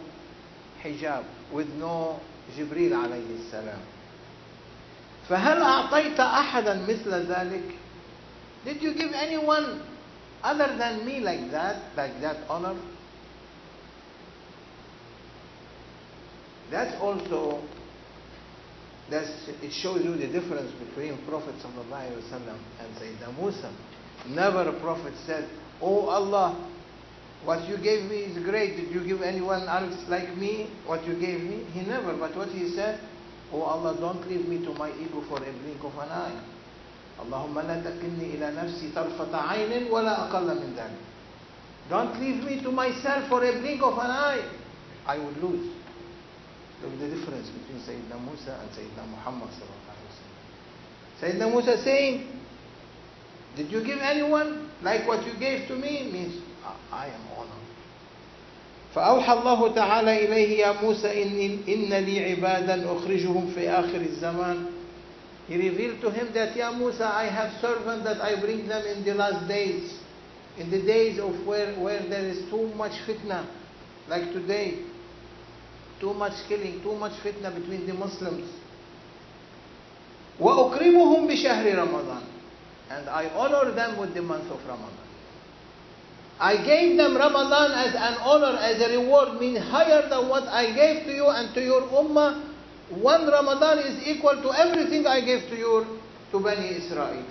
hijab, 0.82 1.24
with 1.52 1.68
no 1.78 2.18
Jibril 2.56 2.92
عليه 2.94 3.26
السلام. 3.42 3.82
فهل 5.28 5.62
أعطيت 5.62 6.20
أحدا 6.20 6.74
مثل 6.88 7.10
ذلك? 7.26 7.74
Did 8.64 8.82
you 8.82 8.94
give 8.94 9.12
anyone 9.12 9.82
other 10.42 10.76
than 10.78 11.04
me 11.04 11.20
like 11.20 11.50
that, 11.50 11.76
like 11.96 12.20
that 12.20 12.38
honor? 12.48 12.74
That's 16.69 16.95
also, 17.01 17.61
that's, 19.09 19.29
it 19.61 19.71
shows 19.73 20.03
you 20.03 20.15
the 20.15 20.27
difference 20.27 20.71
between 20.79 21.17
Prophet 21.27 21.55
ﷺ 21.55 22.31
and 22.33 22.95
Sayyidina 22.95 23.37
Musa. 23.37 23.73
Never 24.29 24.69
a 24.69 24.79
prophet 24.79 25.13
said, 25.25 25.49
Oh 25.81 26.07
Allah, 26.07 26.55
What 27.43 27.67
you 27.67 27.77
gave 27.77 28.05
me 28.09 28.17
is 28.17 28.37
great. 28.43 28.75
Did 28.77 28.93
you 28.93 29.03
give 29.03 29.23
anyone 29.23 29.67
else 29.67 29.97
like 30.07 30.37
me 30.37 30.69
what 30.85 31.03
you 31.07 31.19
gave 31.19 31.41
me? 31.41 31.65
He 31.73 31.81
never. 31.81 32.13
But 32.15 32.35
what 32.37 32.49
he 32.49 32.69
said, 32.75 32.99
Oh 33.51 33.63
Allah, 33.63 33.97
don't 33.99 34.21
leave 34.29 34.47
me 34.47 34.63
to 34.63 34.73
my 34.75 34.91
ego 34.93 35.23
for 35.27 35.37
a 35.37 35.51
blink 35.51 35.83
of 35.83 35.93
an 35.97 36.09
eye. 36.09 36.39
اللهم 37.21 37.53
لا 37.59 37.77
تكلني 37.85 38.33
إلى 38.33 38.51
نفسي 38.57 38.91
طرفة 38.95 39.29
عين 39.37 39.91
ولا 39.91 40.25
أقل 40.29 40.45
من 40.57 40.73
ذلك. 40.77 41.01
Don't 41.89 42.19
leave 42.19 42.43
me 42.43 42.61
to 42.63 42.71
myself 42.71 43.27
for 43.29 43.43
a 43.43 43.51
blink 43.59 43.81
of 43.83 43.93
an 43.97 44.09
eye. 44.09 44.41
I 45.05 45.17
would 45.17 45.37
lose. 45.37 45.69
Look 46.83 46.93
at 46.93 46.99
the 46.99 47.15
difference 47.15 47.49
between 47.49 47.79
Sayyidina 47.81 48.19
Musa 48.25 48.57
and 48.59 48.69
Sayyidina 48.71 49.07
Muhammad 49.09 49.49
Sayyidina 51.21 51.51
Musa 51.51 51.77
saying, 51.83 52.27
did 53.55 53.71
you 53.71 53.83
give 53.83 53.99
anyone 53.99 54.69
like 54.81 55.07
what 55.07 55.25
you 55.25 55.33
gave 55.39 55.67
to 55.67 55.75
me? 55.75 56.09
Means 56.11 56.41
I 56.91 57.07
am 57.07 57.21
honored. 57.37 57.57
فأوحى 58.95 59.33
الله 59.33 59.75
تعالى 59.75 60.25
إليه 60.27 60.59
يا 60.59 60.81
موسى 60.81 61.23
إن, 61.23 61.63
إن 61.67 62.03
لي 62.05 62.31
عبادا 62.31 62.91
أخرجهم 62.91 63.51
في 63.55 63.69
آخر 63.69 64.01
الزمان 64.01 64.65
He 65.47 65.55
revealed 65.57 66.01
to 66.01 66.09
him 66.11 66.31
that, 66.33 66.55
Ya 66.55 66.71
Musa, 66.71 67.05
I 67.05 67.25
have 67.25 67.59
servants 67.61 68.05
that 68.05 68.21
I 68.21 68.39
bring 68.39 68.67
them 68.67 68.85
in 68.85 69.03
the 69.03 69.13
last 69.13 69.47
days, 69.49 69.93
in 70.57 70.69
the 70.71 70.81
days 70.81 71.19
of 71.19 71.45
where, 71.45 71.73
where 71.75 71.99
there 72.07 72.23
is 72.25 72.49
too 72.49 72.67
much 72.75 72.93
fitna, 73.05 73.45
like 74.07 74.31
today, 74.31 74.79
too 75.99 76.13
much 76.13 76.33
killing, 76.47 76.81
too 76.81 76.95
much 76.95 77.13
fitna 77.23 77.53
between 77.53 77.85
the 77.85 77.93
Muslims. 77.93 78.49
وأكرمهم 80.39 81.27
بشهر 81.27 81.75
رمضان 81.75 82.21
and 82.89 83.07
I 83.09 83.29
honor 83.29 83.71
them 83.71 83.97
with 83.97 84.13
the 84.13 84.21
month 84.21 84.51
of 84.51 84.59
Ramadan. 84.67 84.97
I 86.39 86.57
gave 86.57 86.97
them 86.97 87.15
Ramadan 87.15 87.71
as 87.71 87.95
an 87.95 88.17
honor, 88.19 88.57
as 88.57 88.81
a 88.81 88.89
reward, 88.99 89.39
mean 89.39 89.55
higher 89.55 90.09
than 90.09 90.27
what 90.27 90.43
I 90.47 90.73
gave 90.73 91.05
to 91.05 91.13
you 91.13 91.27
and 91.27 91.53
to 91.53 91.61
your 91.61 91.81
ummah. 91.83 92.49
One 92.89 93.27
Ramadan 93.27 93.79
is 93.79 94.07
equal 94.07 94.41
to 94.41 94.51
everything 94.51 95.05
I 95.07 95.21
gave 95.21 95.47
to 95.49 95.55
your 95.55 95.85
to 96.31 96.39
Bani 96.39 96.75
Israel. 96.75 97.23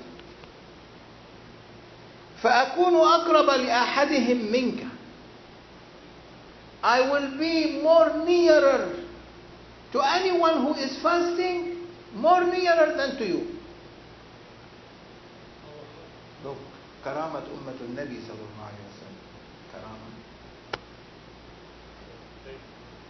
فأكون 2.43 2.95
أقرب 2.97 3.51
لأحدهم 3.51 4.51
منك. 4.53 4.87
I 6.85 7.01
will 7.11 7.39
be 7.39 7.81
more 7.83 8.25
nearer 8.25 8.97
to 9.93 10.01
anyone 10.01 10.63
who 10.63 10.75
is 10.75 10.97
fasting, 11.03 11.87
more 12.15 12.45
nearer 12.45 12.95
than 12.97 13.17
to 13.19 13.27
you. 13.27 13.47
Look, 16.45 16.57
كرامة 17.05 17.43
أمة 17.53 17.79
النبي 17.81 18.19
صلى 18.25 18.41
الله 18.41 18.65
عليه 18.65 18.85
وسلم. 18.89 19.17
كرامة. 19.75 20.09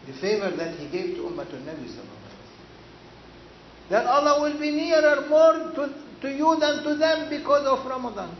The 0.07 0.13
favor 0.21 0.51
that 0.57 0.75
he 0.79 0.87
gave 0.89 1.15
to 1.17 1.23
Ummah 1.23 1.47
al-Nabi 1.47 1.87
صلى 1.87 2.03
الله 2.03 2.21
عليه 2.27 2.41
وسلم. 2.43 3.91
That 3.91 4.07
Allah 4.07 4.41
will 4.43 4.59
be 4.59 4.71
nearer 4.71 5.29
more 5.29 5.73
to, 5.75 5.95
to 6.23 6.29
you 6.35 6.57
than 6.59 6.83
to 6.83 6.95
them 6.97 7.29
because 7.31 7.67
of 7.67 7.87
Ramadan. 7.87 8.35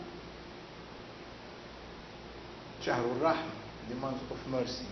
شهر 2.83 3.05
الرحمة, 3.21 3.53
the 3.91 3.95
month 3.97 4.23
of 4.31 4.39
mercy. 4.49 4.87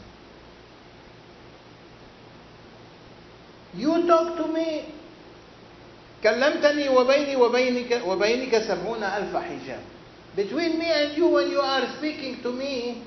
You 3.74 4.06
talk 4.06 4.36
to 4.36 4.46
me 4.52 4.82
كلمتني 6.24 6.88
وبيني 6.88 7.36
وبينك 7.36 8.02
وبينك 8.06 8.58
سبعون 8.58 9.02
ألف 9.02 9.36
حجاب 9.36 9.80
between 10.36 10.78
me 10.78 10.86
and 10.86 11.16
you 11.16 11.28
when 11.28 11.50
you 11.50 11.60
are 11.60 11.86
speaking 11.98 12.42
to 12.42 12.50
me 12.52 13.02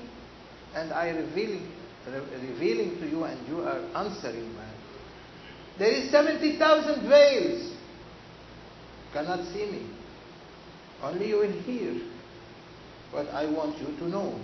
and 0.74 0.92
I 0.92 1.10
revealing 1.10 1.68
revealing 2.06 2.98
to 3.00 3.06
you 3.08 3.24
and 3.24 3.38
you 3.48 3.60
are 3.60 3.80
answering 3.94 4.54
back 4.54 4.74
there 5.78 5.92
is 5.92 6.10
70,000 6.10 7.08
veils 7.08 7.72
cannot 9.12 9.44
see 9.52 9.66
me 9.70 9.86
only 11.02 11.28
you 11.28 11.36
will 11.36 11.60
hear 11.62 11.94
but 13.12 13.28
I 13.28 13.44
want 13.46 13.78
you 13.78 13.94
to 13.98 14.08
know 14.08 14.40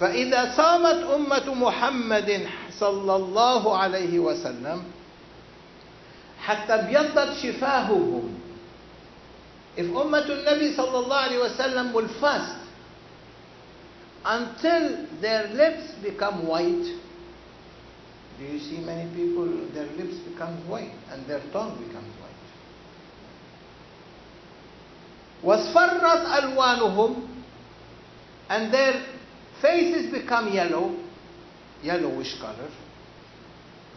فإذا 0.00 0.56
صامت 0.56 1.02
أمة 1.14 1.54
محمد 1.54 2.46
صلى 2.78 3.16
الله 3.16 3.76
عليه 3.78 4.18
وسلم 4.18 4.82
حتى 6.42 6.74
ابيضت 6.74 7.32
شفاههم 7.42 8.34
if 9.76 9.86
أمة 9.96 10.18
النبي 10.30 10.76
صلى 10.76 10.98
الله 10.98 11.16
عليه 11.16 11.38
وسلم 11.38 11.92
will 11.94 12.08
fast 12.20 12.56
until 14.24 15.06
their 15.20 15.46
lips 15.54 15.92
become 16.02 16.46
white 16.46 16.86
do 18.38 18.44
you 18.44 18.58
see 18.58 18.78
many 18.78 19.06
people 19.14 19.46
their 19.74 19.86
lips 19.96 20.16
become 20.28 20.54
white 20.68 20.94
and 21.12 21.26
their 21.26 21.40
tongue 21.52 21.76
becomes 21.86 22.10
white 22.18 22.34
واصفرت 25.44 26.26
ألوانهم 26.26 27.14
and 28.50 28.72
their 28.72 29.13
faces 29.63 30.11
become 30.11 30.51
yellow 30.53 30.95
yellowish 31.83 32.39
color 32.39 32.69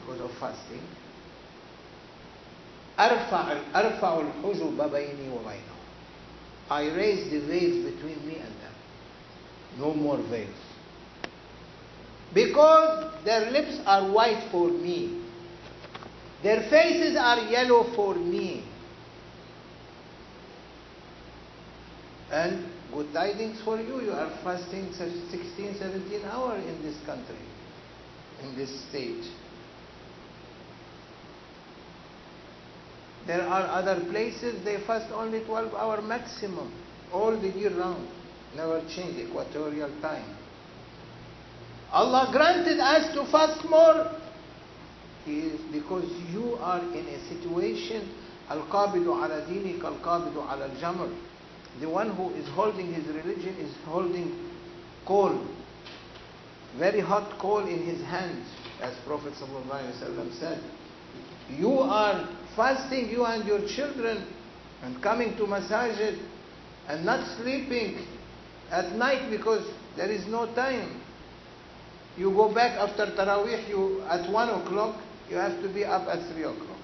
because 0.00 0.20
of 0.20 0.30
fasting 0.38 0.82
أرفع 2.98 3.56
أرفع 3.74 4.20
الحجب 4.20 4.90
بيني 4.92 5.28
وبينهم 5.32 5.80
I 6.70 6.82
raise 6.96 7.30
the 7.30 7.40
veils 7.40 7.84
between 7.90 8.26
me 8.26 8.34
and 8.36 8.54
them 8.62 8.74
no 9.78 9.94
more 9.94 10.18
veils 10.30 10.62
because 12.34 13.24
their 13.24 13.50
lips 13.50 13.78
are 13.86 14.10
white 14.12 14.48
for 14.50 14.68
me 14.68 15.22
their 16.42 16.60
faces 16.70 17.16
are 17.16 17.38
yellow 17.50 17.84
for 17.94 18.14
me 18.14 18.64
and 22.30 22.64
good 22.97 23.13
tidings 23.13 23.61
for 23.63 23.79
you. 23.79 24.01
You 24.01 24.11
are 24.11 24.29
fasting 24.43 24.91
16 24.93 25.75
17 25.77 26.21
hours 26.31 26.63
in 26.65 26.81
this 26.81 26.97
country 27.05 27.37
in 28.43 28.55
this 28.55 28.71
state. 28.89 29.23
There 33.27 33.41
are 33.41 33.65
other 33.79 33.99
places 34.09 34.63
they 34.63 34.77
fast 34.87 35.11
only 35.11 35.43
12 35.45 35.73
hour 35.75 36.01
maximum, 36.01 36.71
all 37.13 37.37
the 37.39 37.49
year 37.49 37.77
round, 37.77 38.07
never 38.55 38.81
change 38.95 39.19
equatorial 39.19 39.91
time. 40.01 40.35
Allah 41.91 42.29
granted 42.31 42.79
us 42.79 43.13
to 43.13 43.25
fast 43.31 43.63
more. 43.69 44.11
Is 45.27 45.59
because 45.73 46.09
you 46.31 46.53
are 46.61 46.79
in 46.79 47.05
a 47.05 47.19
situation 47.27 48.09
the 51.79 51.89
one 51.89 52.09
who 52.15 52.33
is 52.35 52.47
holding 52.49 52.93
his 52.93 53.05
religion 53.07 53.55
is 53.57 53.73
holding 53.85 54.49
coal 55.05 55.45
very 56.77 56.99
hot 56.99 57.37
coal 57.39 57.65
in 57.65 57.83
his 57.85 58.01
hands 58.05 58.47
as 58.81 58.93
prophet 59.05 59.33
said 59.35 60.59
you 61.49 61.79
are 61.79 62.27
fasting 62.55 63.09
you 63.09 63.25
and 63.25 63.45
your 63.47 63.65
children 63.67 64.25
and 64.83 65.01
coming 65.01 65.35
to 65.37 65.43
masajid 65.43 66.19
and 66.87 67.05
not 67.05 67.25
sleeping 67.37 68.05
at 68.71 68.93
night 68.93 69.29
because 69.29 69.65
there 69.95 70.11
is 70.11 70.25
no 70.27 70.45
time. 70.53 71.01
You 72.17 72.31
go 72.31 72.53
back 72.53 72.77
after 72.77 73.07
Taraweeh, 73.07 73.67
you 73.69 74.01
at 74.03 74.29
1 74.31 74.49
o'clock, 74.61 74.99
you 75.29 75.35
have 75.35 75.61
to 75.61 75.69
be 75.69 75.85
up 75.85 76.07
at 76.07 76.31
3 76.33 76.43
o'clock. 76.43 76.76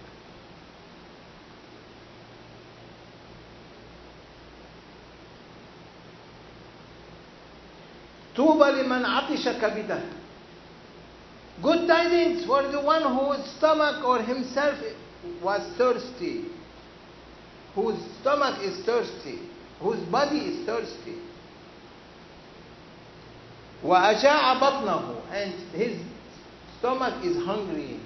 طوبى 8.37 8.71
لمن 8.83 9.05
عطش 9.05 9.49
كبده 9.49 10.01
Good 11.63 11.89
tidings 11.89 12.45
for 12.47 12.63
the 12.71 12.81
one 12.81 13.03
whose 13.03 13.45
stomach 13.57 14.05
or 14.05 14.23
himself 14.23 14.79
was 15.43 15.61
thirsty, 15.77 16.45
whose 17.75 17.99
stomach 18.21 18.63
is 18.63 18.85
thirsty, 18.87 19.41
whose 19.81 19.99
body 20.07 20.39
is 20.39 20.67
thirsty. 20.67 21.17
وأجاع 23.85 24.55
بطنه 24.61 25.15
and 25.33 25.53
his 25.75 25.99
stomach 26.79 27.25
is 27.25 27.37
hungry 27.45 27.99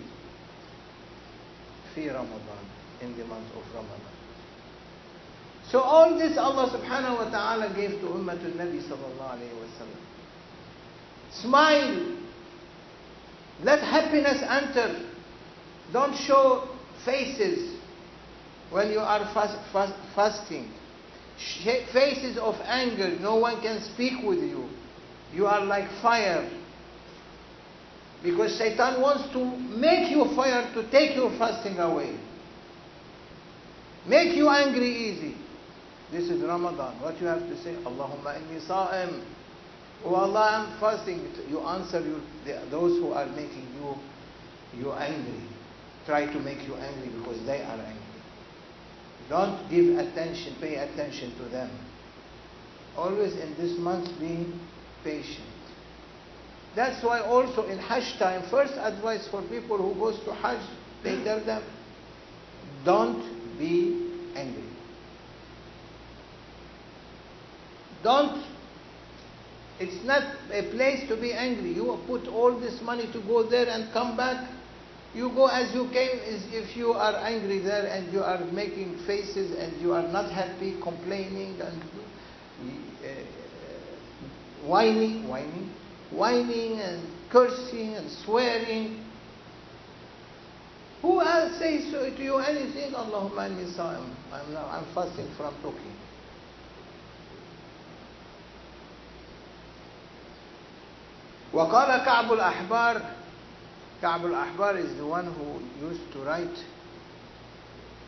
في 1.95 2.09
رمضان 2.11 2.65
in 3.03 3.17
the 3.19 3.25
month 3.25 3.51
of 3.57 3.63
Ramadan. 3.75 4.13
So 5.71 5.81
all 5.81 6.19
this 6.19 6.39
Allah 6.39 6.69
subhanahu 6.71 7.19
wa 7.19 7.31
ta'ala 7.31 7.75
gave 7.75 8.01
to 8.01 8.07
Ummatul 8.07 8.55
Nabi 8.57 8.81
sallallahu 8.81 9.37
alayhi 9.37 9.57
wa 9.57 9.69
sallam. 9.79 10.01
Smile. 11.34 12.16
Let 13.64 13.80
happiness 13.80 14.42
enter. 14.42 15.10
Don't 15.92 16.16
show 16.16 16.70
faces 17.06 17.80
when 18.70 18.92
you 18.92 19.00
are 19.00 19.20
fast, 19.34 19.58
fast, 19.72 19.94
fasting. 20.16 20.72
Faces 21.94 22.38
of 22.38 22.56
anger. 22.64 23.18
No 23.20 23.38
one 23.38 23.62
can 23.62 23.82
speak 23.94 24.24
with 24.24 24.40
you. 24.40 24.68
You 25.34 25.46
are 25.48 25.64
like 25.64 25.90
fire. 26.02 26.50
Because 28.24 28.58
Satan 28.58 29.02
wants 29.02 29.32
to 29.34 29.44
make 29.78 30.10
you 30.10 30.26
fire 30.36 30.72
to 30.74 30.90
take 30.90 31.16
your 31.16 31.30
fasting 31.38 31.78
away. 31.78 32.18
Make 34.08 34.36
you 34.36 34.50
angry 34.50 34.90
easy. 34.90 35.36
This 36.12 36.30
is 36.30 36.42
Ramadan. 36.42 37.00
What 37.02 37.20
you 37.20 37.28
have 37.28 37.40
to 37.42 37.64
say? 37.64 37.76
Allahumma 37.84 38.40
inni 38.42 38.66
sa'im. 38.66 39.22
Oh 40.06 40.16
Allah, 40.16 40.68
I'm 40.68 40.80
fasting. 40.80 41.28
You 41.50 41.60
answer 41.62 42.00
you, 42.02 42.22
those 42.70 43.00
who 43.00 43.12
are 43.12 43.26
making 43.28 43.68
you, 43.76 43.96
you 44.80 44.92
angry. 44.94 45.42
Try 46.06 46.26
to 46.26 46.40
make 46.40 46.66
you 46.68 46.76
angry 46.76 47.10
because 47.20 47.46
they 47.46 47.62
are 47.62 47.80
angry. 47.80 48.04
Don't 49.30 49.70
give 49.70 49.98
attention, 49.98 50.56
pay 50.62 50.76
attention 50.76 51.36
to 51.38 51.44
them. 51.50 51.70
Always 52.96 53.34
in 53.36 53.56
this 53.58 53.78
month 53.78 54.08
be 54.20 54.54
patient. 55.04 55.46
That's 56.76 57.04
why 57.04 57.22
also 57.22 57.66
in 57.68 57.78
Hajj 57.80 58.18
time, 58.20 58.44
first 58.50 58.74
advice 58.74 59.28
for 59.30 59.42
people 59.44 59.78
who 59.78 60.00
goes 60.00 60.20
to 60.26 60.34
Hajj, 60.34 60.62
they 61.04 61.16
mm. 61.16 61.24
tell 61.24 61.44
them, 61.44 61.64
don't 62.86 63.58
be 63.58 64.12
angry. 64.36 64.64
Don't, 68.04 68.44
it's 69.80 70.04
not 70.06 70.24
a 70.52 70.64
place 70.72 71.08
to 71.08 71.16
be 71.20 71.34
angry. 71.34 71.74
You 71.74 72.00
put 72.08 72.28
all 72.28 72.60
this 72.60 72.82
money 72.82 73.12
to 73.14 73.22
go 73.22 73.48
there 73.48 73.68
and 73.70 73.92
come 73.94 74.18
back. 74.18 74.50
You 75.14 75.30
go 75.30 75.48
as 75.48 75.74
you 75.74 75.88
came 75.90 76.20
if 76.52 76.76
you 76.76 76.94
are 76.94 77.16
angry 77.16 77.60
there 77.60 77.86
and 77.88 78.12
you 78.12 78.22
are 78.22 78.44
making 78.52 78.98
faces 79.06 79.58
and 79.58 79.80
you 79.82 79.94
are 79.94 80.08
not 80.08 80.32
happy, 80.32 80.80
complaining 80.82 81.62
and 81.62 81.82
uh, 83.04 83.08
whining, 84.68 85.28
whining, 85.28 85.72
whining 86.12 86.80
and 86.80 87.08
cursing 87.32 87.96
and 87.96 88.10
swearing. 88.26 89.04
Who 91.02 91.22
else 91.22 91.60
says 91.60 91.92
to 91.92 92.24
you 92.24 92.38
anything? 92.38 92.94
Allahumma 92.94 93.46
anni. 93.46 93.66
I'm 93.80 94.58
I'm 94.58 94.86
fasting 94.96 95.30
from 95.38 95.54
talking. 95.62 96.07
وقال 101.57 102.05
كعب 102.05 102.33
الأحبار 102.33 103.03
كعب 104.03 104.27
الأحبار 104.27 104.77
is 104.79 104.97
the 104.97 105.07
one 105.07 105.27
who 105.27 105.87
used 105.87 106.13
to 106.13 106.19
write 106.21 106.65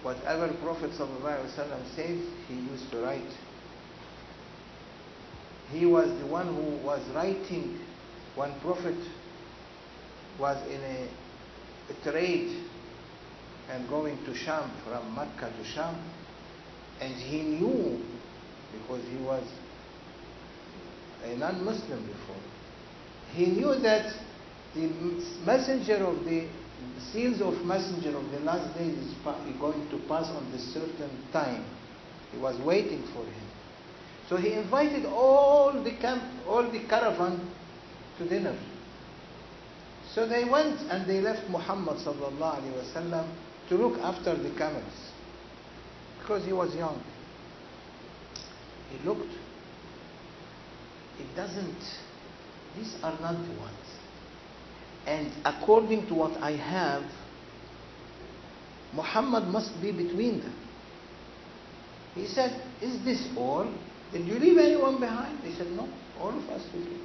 whatever 0.02 0.48
Prophet 0.62 0.90
ﷺ 0.90 1.96
says, 1.96 2.20
he 2.46 2.54
used 2.54 2.90
to 2.90 2.98
write. 2.98 3.33
He 5.72 5.87
was 5.87 6.09
the 6.20 6.26
one 6.26 6.46
who 6.46 6.87
was 6.87 7.00
writing 7.14 7.78
when 8.37 8.52
Prophet 8.61 8.96
was 10.38 10.59
in 10.68 10.80
a, 10.80 11.09
a 11.90 12.11
trade 12.11 12.64
and 13.70 13.88
going 13.88 14.22
to 14.26 14.35
Sham 14.35 14.70
from 14.87 15.14
Mecca 15.14 15.50
to 15.57 15.64
Sham 15.64 15.96
and 17.00 17.14
he 17.14 17.42
knew 17.42 17.98
because 18.72 19.02
he 19.09 19.16
was 19.24 19.44
a 21.24 21.37
non-Muslim 21.37 22.04
before 22.07 22.37
he 23.33 23.45
knew 23.47 23.75
that 23.79 24.13
the 24.75 24.87
messenger 25.45 26.05
of 26.05 26.23
the 26.25 26.47
seals 27.11 27.41
of 27.41 27.65
messenger 27.65 28.15
of 28.17 28.29
the 28.31 28.39
last 28.39 28.77
days 28.77 28.97
is 28.97 29.13
going 29.59 29.89
to 29.89 29.97
pass 30.07 30.27
on 30.29 30.51
this 30.51 30.73
certain 30.73 31.11
time. 31.31 31.63
He 32.31 32.37
was 32.37 32.59
waiting 32.61 33.03
for 33.13 33.23
him. 33.23 33.49
So 34.29 34.37
he 34.37 34.53
invited 34.53 35.05
all 35.05 35.71
the 35.83 35.91
camp, 35.97 36.23
all 36.47 36.69
the 36.69 36.79
caravan 36.87 37.49
to 38.19 38.29
dinner. 38.29 38.57
So 40.13 40.27
they 40.27 40.43
went 40.43 40.79
and 40.91 41.09
they 41.09 41.21
left 41.21 41.49
Muhammad 41.49 41.97
sallallahu 41.97 43.27
to 43.69 43.75
look 43.75 43.99
after 43.99 44.35
the 44.35 44.49
camels 44.57 45.11
because 46.19 46.45
he 46.45 46.53
was 46.53 46.75
young. 46.75 47.01
He 48.91 49.07
looked. 49.07 49.31
It 51.19 51.35
doesn't 51.35 51.75
these 52.77 52.95
are 53.03 53.17
not 53.19 53.34
the 53.34 53.60
ones. 53.60 53.75
And 55.05 55.32
according 55.45 56.08
to 56.08 56.13
what 56.13 56.32
I 56.41 56.51
have, 56.51 57.03
Muhammad 58.93 59.45
must 59.45 59.82
be 59.82 59.91
between 59.91 60.39
them. 60.39 60.55
He 62.15 62.25
said, 62.27 62.62
Is 62.82 63.03
this 63.03 63.27
all? 63.38 63.71
Did 64.12 64.27
you 64.27 64.39
leave 64.39 64.58
anyone 64.58 64.99
behind? 64.99 65.43
They 65.43 65.53
said, 65.53 65.67
No, 65.71 65.88
all 66.19 66.29
of 66.29 66.49
us 66.49 66.62
will 66.73 66.82
leave. 66.82 67.01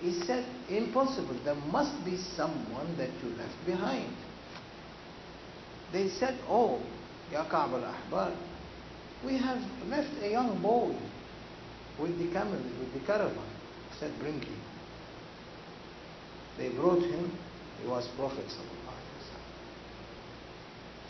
He 0.00 0.12
said, 0.24 0.44
Impossible. 0.68 1.38
There 1.44 1.54
must 1.54 2.04
be 2.04 2.16
someone 2.16 2.96
that 2.98 3.10
you 3.22 3.30
left 3.36 3.66
behind. 3.66 4.14
They 5.92 6.08
said, 6.08 6.38
Oh, 6.48 6.80
Ya 7.30 7.48
Ka'b 7.48 7.72
al-Ahbar, 7.72 8.36
we 9.24 9.38
have 9.38 9.62
left 9.88 10.10
a 10.22 10.30
young 10.30 10.60
boy 10.60 10.94
with 11.99 12.17
the 12.17 12.31
camel, 12.31 12.53
with 12.79 12.93
the 12.93 12.99
caravan. 13.05 13.37
He 13.91 13.99
said, 13.99 14.17
bring 14.19 14.41
him. 14.41 14.61
They 16.57 16.69
brought 16.69 17.01
him. 17.01 17.31
He 17.81 17.87
was 17.87 18.07
Prophet 18.17 18.45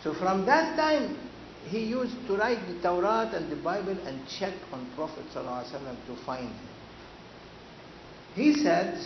So 0.03 0.13
from 0.13 0.45
that 0.45 0.75
time, 0.77 1.17
he 1.67 1.85
used 1.85 2.15
to 2.27 2.37
write 2.37 2.59
the 2.67 2.81
Torah 2.81 3.29
and 3.33 3.51
the 3.51 3.55
Bible 3.57 3.97
and 4.05 4.21
check 4.27 4.53
on 4.71 4.89
Prophet 4.95 5.25
to 5.33 6.15
find 6.25 6.47
him. 6.47 6.69
He 8.35 8.53
said, 8.63 8.97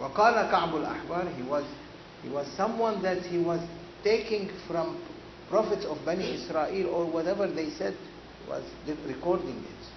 وقال 0.00 0.50
كعب 0.50 0.74
الأحبار 0.74 1.36
he 1.36 1.42
was, 1.42 1.64
he 2.22 2.28
was 2.28 2.46
someone 2.56 3.02
that 3.02 3.22
he 3.22 3.38
was 3.38 3.60
taking 4.04 4.50
from 4.66 5.00
prophets 5.48 5.86
of 5.86 6.04
Bani 6.04 6.34
Israel 6.34 6.94
or 6.94 7.06
whatever 7.06 7.46
they 7.46 7.70
said, 7.70 7.96
was 8.48 8.64
recording 9.06 9.64
it. 9.64 9.89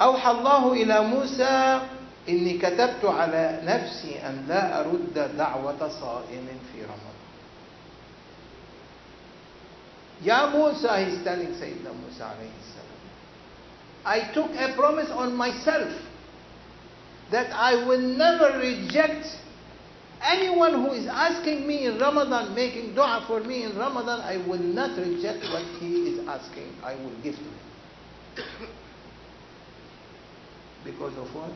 أوحى 0.00 0.30
الله 0.30 0.72
إلى 0.72 1.00
موسى 1.00 1.80
إني 2.28 2.58
كتبت 2.58 3.04
على 3.04 3.60
نفسي 3.64 4.18
أن 4.26 4.44
لا 4.48 4.80
أرد 4.80 5.36
دعوة 5.36 5.88
صائم 5.88 6.46
في 6.72 6.82
رمضان 6.82 7.18
يا 10.24 10.46
موسى 10.46 10.88
he's 10.88 11.24
telling 11.24 11.52
Sayyidina 11.56 11.92
Musa 11.92 12.24
عليه 12.24 12.52
السلام 12.60 13.00
I 14.04 14.32
took 14.32 14.50
a 14.56 14.74
promise 14.76 15.10
on 15.10 15.36
myself 15.36 15.92
that 17.30 17.52
I 17.52 17.84
will 17.86 18.00
never 18.00 18.58
reject 18.58 19.26
anyone 20.22 20.74
who 20.74 20.92
is 20.92 21.06
asking 21.06 21.66
me 21.66 21.86
in 21.86 21.98
Ramadan, 21.98 22.54
making 22.54 22.94
dua 22.94 23.24
for 23.26 23.40
me 23.40 23.64
in 23.64 23.76
Ramadan, 23.76 24.20
I 24.20 24.36
will 24.48 24.58
not 24.58 24.96
reject 24.98 25.44
what 25.52 25.62
he 25.80 26.16
is 26.16 26.28
asking. 26.28 26.72
I 26.84 26.94
will 26.94 27.14
give 27.22 27.36
to 27.36 27.40
him. 27.40 28.68
Because 30.89 31.17
of 31.17 31.33
what? 31.35 31.51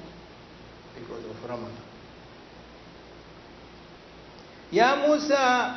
Because 0.96 1.26
of 1.26 1.50
Ramadan. 1.50 1.86
يا 4.74 4.96
موسى 5.08 5.76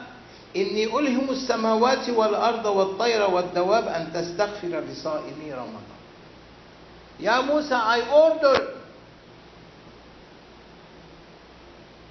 إني 0.57 0.85
ألهم 0.85 1.31
السماوات 1.31 2.11
والأرض 2.11 2.67
والطير 2.67 3.31
والدواب 3.31 3.89
أن 3.89 4.13
تستغفر 4.13 4.69
لصائمي 4.69 5.53
رمضان. 5.53 5.97
يا 7.21 7.41
موسى 7.41 7.75
I 7.75 8.01
order 8.11 8.75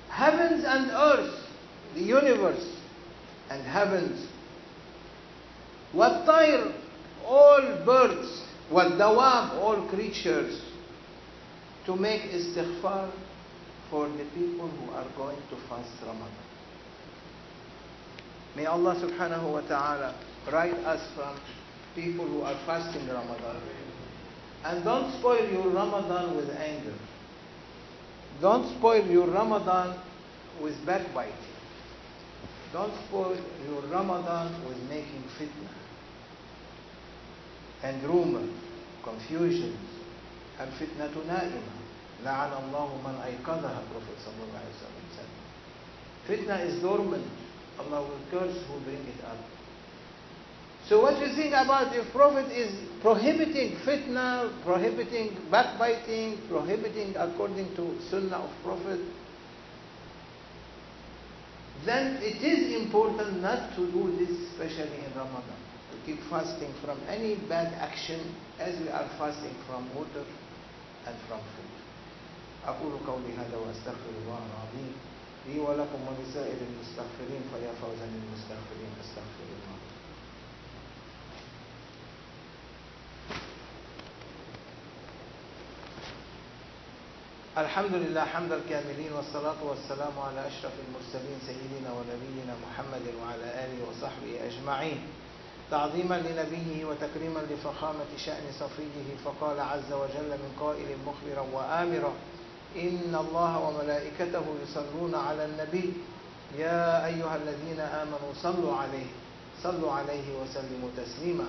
heavens 0.09 0.63
and 0.65 0.91
earth, 0.91 1.35
the 1.95 2.01
universe 2.01 2.65
and 3.49 3.61
heavens, 3.63 4.27
والطير, 5.93 6.71
all 7.27 7.61
birds, 7.85 8.41
والدواب, 8.71 9.61
all 9.61 9.87
creatures, 9.89 10.61
to 11.86 11.96
make 11.96 12.22
istighfar 12.22 13.10
for 13.90 14.08
the 14.08 14.24
people 14.34 14.68
who 14.68 14.90
are 14.92 15.06
going 15.16 15.38
to 15.50 15.56
fast 15.68 15.90
Ramadan. 16.04 16.46
May 18.56 18.66
Allah 18.66 18.94
subhanahu 18.96 19.52
wa 19.52 19.60
ta'ala 19.60 20.14
write 20.52 20.74
us 20.84 21.00
from 21.14 21.38
people 21.94 22.26
who 22.26 22.42
are 22.42 22.58
fasting 22.66 23.06
Ramadan. 23.06 23.60
And 24.64 24.82
don't 24.82 25.12
spoil 25.18 25.48
your 25.48 25.68
Ramadan 25.68 26.36
with 26.36 26.50
anger. 26.50 26.94
Don't 28.40 28.76
spoil 28.78 29.06
your 29.06 29.28
Ramadan 29.28 29.98
with 30.60 30.74
backbiting. 30.84 31.32
Don't 32.72 32.92
spoil 33.06 33.36
your 33.68 33.82
Ramadan 33.82 34.66
with 34.66 34.78
making 34.88 35.22
fitna 35.38 35.68
and 37.82 38.02
rumor, 38.02 38.46
confusions, 39.04 39.95
الفتنة 40.61 41.13
نائمة 41.27 41.73
لعن 42.25 42.51
الله 42.63 42.87
من 43.05 43.15
أيقظها 43.25 43.81
Prophet 43.91 44.17
صلى 44.25 44.41
الله 44.45 44.59
عليه 44.61 44.75
وسلم 44.77 45.05
said 45.17 45.31
Fitna 46.27 46.55
is 46.65 46.81
dormant 46.81 47.25
Allah 47.79 48.01
will 48.01 48.21
curse 48.29 48.57
who 48.67 48.79
bring 48.85 49.01
it 49.07 49.23
up 49.25 49.37
So 50.87 51.01
what 51.01 51.19
do 51.19 51.25
you 51.25 51.35
think 51.35 51.53
about 51.53 51.95
if 51.95 52.11
Prophet 52.11 52.51
is 52.51 52.73
prohibiting 53.01 53.77
fitna, 53.85 54.51
prohibiting 54.65 55.37
backbiting, 55.51 56.37
prohibiting 56.49 57.15
according 57.17 57.75
to 57.75 57.95
Sunnah 58.09 58.37
of 58.43 58.49
Prophet? 58.63 58.99
Then 61.85 62.17
it 62.21 62.41
is 62.43 62.81
important 62.81 63.41
not 63.41 63.75
to 63.75 63.91
do 63.91 64.15
this, 64.17 64.29
especially 64.51 65.05
in 65.05 65.11
Ramadan. 65.15 65.57
To 65.93 65.97
keep 66.05 66.19
fasting 66.29 66.73
from 66.83 66.99
any 67.07 67.35
bad 67.47 67.73
action 67.79 68.19
as 68.59 68.77
we 68.79 68.89
are 68.89 69.07
fasting 69.17 69.55
from 69.67 69.87
water 69.95 70.25
food. 71.14 71.70
أقول 72.66 72.92
قولي 73.06 73.32
هذا 73.38 73.56
وأستغفر 73.56 74.10
الله 74.22 74.40
العظيم 74.50 74.92
لي 75.46 75.58
ولكم 75.60 76.00
ولسائر 76.08 76.58
المستغفرين 76.70 77.42
فيا 77.54 77.72
فوزا 77.82 78.06
للمستغفرين 78.06 78.90
أستغفر 79.04 79.46
الله 79.54 79.78
الحمد 87.58 87.94
لله 87.94 88.24
حمد 88.24 88.52
الكاملين 88.52 89.12
والصلاة 89.12 89.64
والسلام 89.64 90.18
على 90.18 90.46
أشرف 90.48 90.72
المرسلين 90.88 91.38
سيدنا 91.46 91.92
ونبينا 91.92 92.54
محمد 92.64 93.02
وعلى 93.22 93.44
آله 93.64 93.78
وصحبه 93.88 94.46
أجمعين 94.46 94.98
تعظيما 95.70 96.14
لنبيه 96.14 96.84
وتكريما 96.84 97.40
لفخامة 97.50 98.10
شأن 98.16 98.44
صفيه 98.60 99.16
فقال 99.24 99.60
عز 99.60 99.92
وجل 99.92 100.30
من 100.30 100.52
قائل 100.60 100.86
مخبرا 101.06 101.46
وآمرا 101.52 102.12
إن 102.76 103.16
الله 103.20 103.58
وملائكته 103.58 104.44
يصلون 104.62 105.14
على 105.14 105.44
النبي. 105.44 105.92
يا 106.58 107.06
أيها 107.06 107.36
الذين 107.36 107.80
آمنوا 107.80 108.32
صلوا 108.42 108.76
عليه 108.76 109.06
صلوا 109.62 109.92
عليه 109.92 110.26
وسلموا 110.42 110.90
تسليما. 110.96 111.44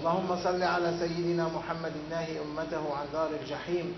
اللهم 0.00 0.36
صل 0.44 0.62
على 0.62 0.98
سيدنا 0.98 1.48
محمد 1.48 1.92
الناهي 2.04 2.40
أمته 2.40 2.94
عن 2.96 3.06
دار 3.12 3.30
الجحيم 3.42 3.94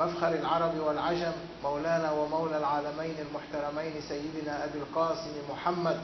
مفخر 0.00 0.28
العرب 0.28 0.78
والعجم 0.78 1.32
مولانا 1.64 2.12
ومولى 2.12 2.56
العالمين 2.58 3.14
المحترمين 3.28 3.92
سيدنا 4.08 4.64
أبي 4.64 4.78
القاسم 4.78 5.32
محمد 5.50 6.00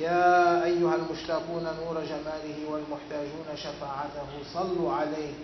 يا 0.00 0.64
أيها 0.64 0.94
المشتاقون 0.94 1.64
نور 1.64 1.96
جماله 2.04 2.58
والمحتاجون 2.70 3.48
شفاعته 3.54 4.28
صلوا 4.54 4.92
عليه 4.92 5.34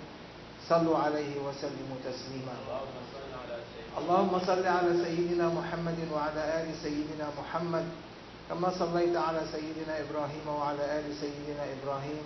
صلوا 0.68 0.98
عليه 0.98 1.40
وسلموا 1.40 1.98
تسليما. 2.04 2.56
اللهم 3.98 4.38
صل 4.46 4.66
على 4.66 5.04
سيدنا 5.04 5.48
محمد 5.48 5.98
وعلى 6.12 6.62
آل 6.62 6.68
سيدنا 6.82 7.28
محمد 7.38 7.84
كما 8.48 8.70
صليت 8.78 9.16
على 9.16 9.40
سيدنا 9.52 10.00
إبراهيم 10.00 10.46
وعلى 10.48 10.98
آل 10.98 11.06
سيدنا 11.20 11.64
إبراهيم 11.76 12.22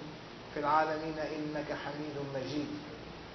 في 0.54 0.60
العالمين 0.60 1.18
إنك 1.18 1.68
حميد 1.82 2.16
مجيد. 2.34 2.70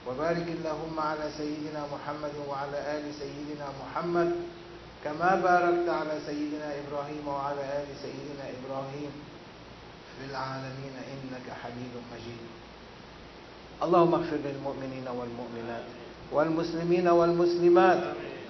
وبارك 0.07 0.47
اللهم 0.47 0.99
على 0.99 1.31
سيدنا 1.37 1.85
محمد 1.93 2.35
وعلى 2.49 2.77
آل 2.97 3.13
سيدنا 3.13 3.67
محمد 3.81 4.31
كما 5.03 5.35
باركت 5.35 5.89
على 5.89 6.19
سيدنا 6.25 6.73
إبراهيم 6.81 7.27
وعلى 7.27 7.61
آل 7.61 7.87
سيدنا 8.01 8.45
إبراهيم 8.57 9.11
في 10.17 10.31
العالمين 10.31 10.93
إنك 11.13 11.47
حميد 11.63 11.93
مجيد. 12.13 12.43
اللهم 13.83 14.13
اغفر 14.13 14.37
للمؤمنين 14.45 15.07
والمؤمنات 15.07 15.83
والمسلمين 16.31 17.07
والمسلمات 17.07 18.03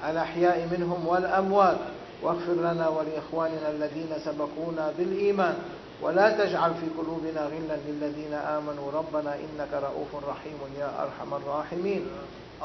الأحياء 0.09 0.67
منهم 0.71 1.07
والأموات 1.07 1.77
واغفر 2.21 2.53
لنا 2.53 2.87
ولإخواننا 2.87 3.69
الذين 3.69 4.11
سبقونا 4.25 4.93
بالإيمان. 4.97 5.57
ولا 6.01 6.45
تجعل 6.45 6.73
في 6.73 6.87
قلوبنا 6.97 7.41
غلا 7.41 7.77
للذين 7.87 8.33
آمنوا. 8.33 8.91
ربنا 8.91 9.35
إنك 9.35 9.73
رؤوف 9.73 10.25
رحيم 10.27 10.59
يا 10.79 11.03
أرحم 11.03 11.33
الراحمين. 11.33 12.05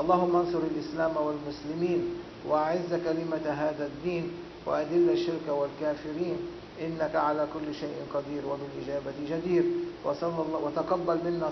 اللهم 0.01 0.37
انصر 0.37 0.59
الإسلام 0.59 1.17
والمسلمين 1.17 2.15
وأعز 2.49 2.91
كلمة 2.91 3.47
هذا 3.51 3.87
الدين 3.87 4.31
وأذل 4.67 5.11
الشرك 5.11 5.49
والكافرين. 5.49 6.37
إنك 6.81 7.17
على 7.17 7.47
كل 7.55 7.75
شيء 7.75 7.97
قدير 8.15 8.43
وبالإجابة 8.47 9.17
جدير. 9.31 9.65
وصلى 10.05 10.43
الله 10.47 10.59
وتقبل 10.65 11.19
منا 11.25 11.49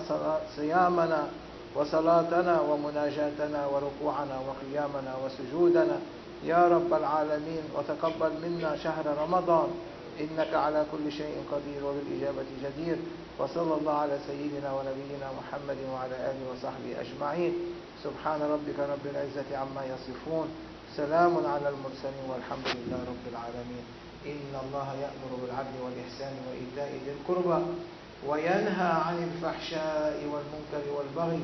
صيامنا 0.55 1.27
وصلاتنا 1.75 2.61
ومناجاتنا 2.61 3.65
وركوعنا 3.65 4.37
وقيامنا 4.47 5.13
وسجودنا. 5.25 5.97
يا 6.43 6.67
رب 6.67 6.93
العالمين 6.93 7.63
وتقبل 7.77 8.31
منا 8.43 8.77
شهر 8.77 9.05
رمضان. 9.23 9.69
إنك 10.19 10.53
على 10.53 10.85
كل 10.91 11.11
شيء 11.11 11.43
قدير 11.51 11.85
وبالإجابة 11.85 12.45
جدير. 12.63 12.97
وصلى 13.39 13.73
الله 13.73 13.93
على 13.93 14.19
سيدنا 14.27 14.73
ونبينا 14.73 15.27
محمد 15.39 15.77
وعلى 15.93 16.15
آله 16.15 16.41
وصحبه 16.51 17.01
أجمعين. 17.01 17.53
سبحان 18.03 18.41
ربك 18.41 18.79
رب 18.79 19.05
العزة 19.05 19.57
عما 19.57 19.81
يصفون. 19.85 20.47
سلام 20.95 21.45
على 21.45 21.69
المرسلين 21.69 22.25
والحمد 22.29 22.67
لله 22.67 22.99
رب 23.11 23.25
العالمين. 23.31 23.85
إن 24.25 24.53
الله 24.63 24.87
يأمر 24.93 25.31
بالعدل 25.41 25.75
والإحسان 25.83 26.33
وإيتاء 26.47 26.91
ذي 27.05 27.11
القربى 27.11 27.65
وينهى 28.27 28.91
عن 29.05 29.17
الفحشاء 29.23 30.15
والمنكر 30.31 30.83
والبغي. 30.95 31.43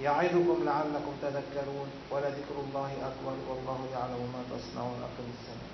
يعظكم 0.00 0.58
لعلكم 0.64 1.12
تذكرون. 1.22 1.88
ولذكر 2.10 2.56
الله 2.68 2.92
أكبر 2.92 3.34
والله 3.48 3.80
يعلم 3.92 4.22
ما 4.34 4.42
تصنعون. 4.52 4.98
أقم 5.08 5.28
السلام. 5.40 5.70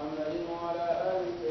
ومن 0.00 0.18
على 0.68 0.86
آله 1.12 1.45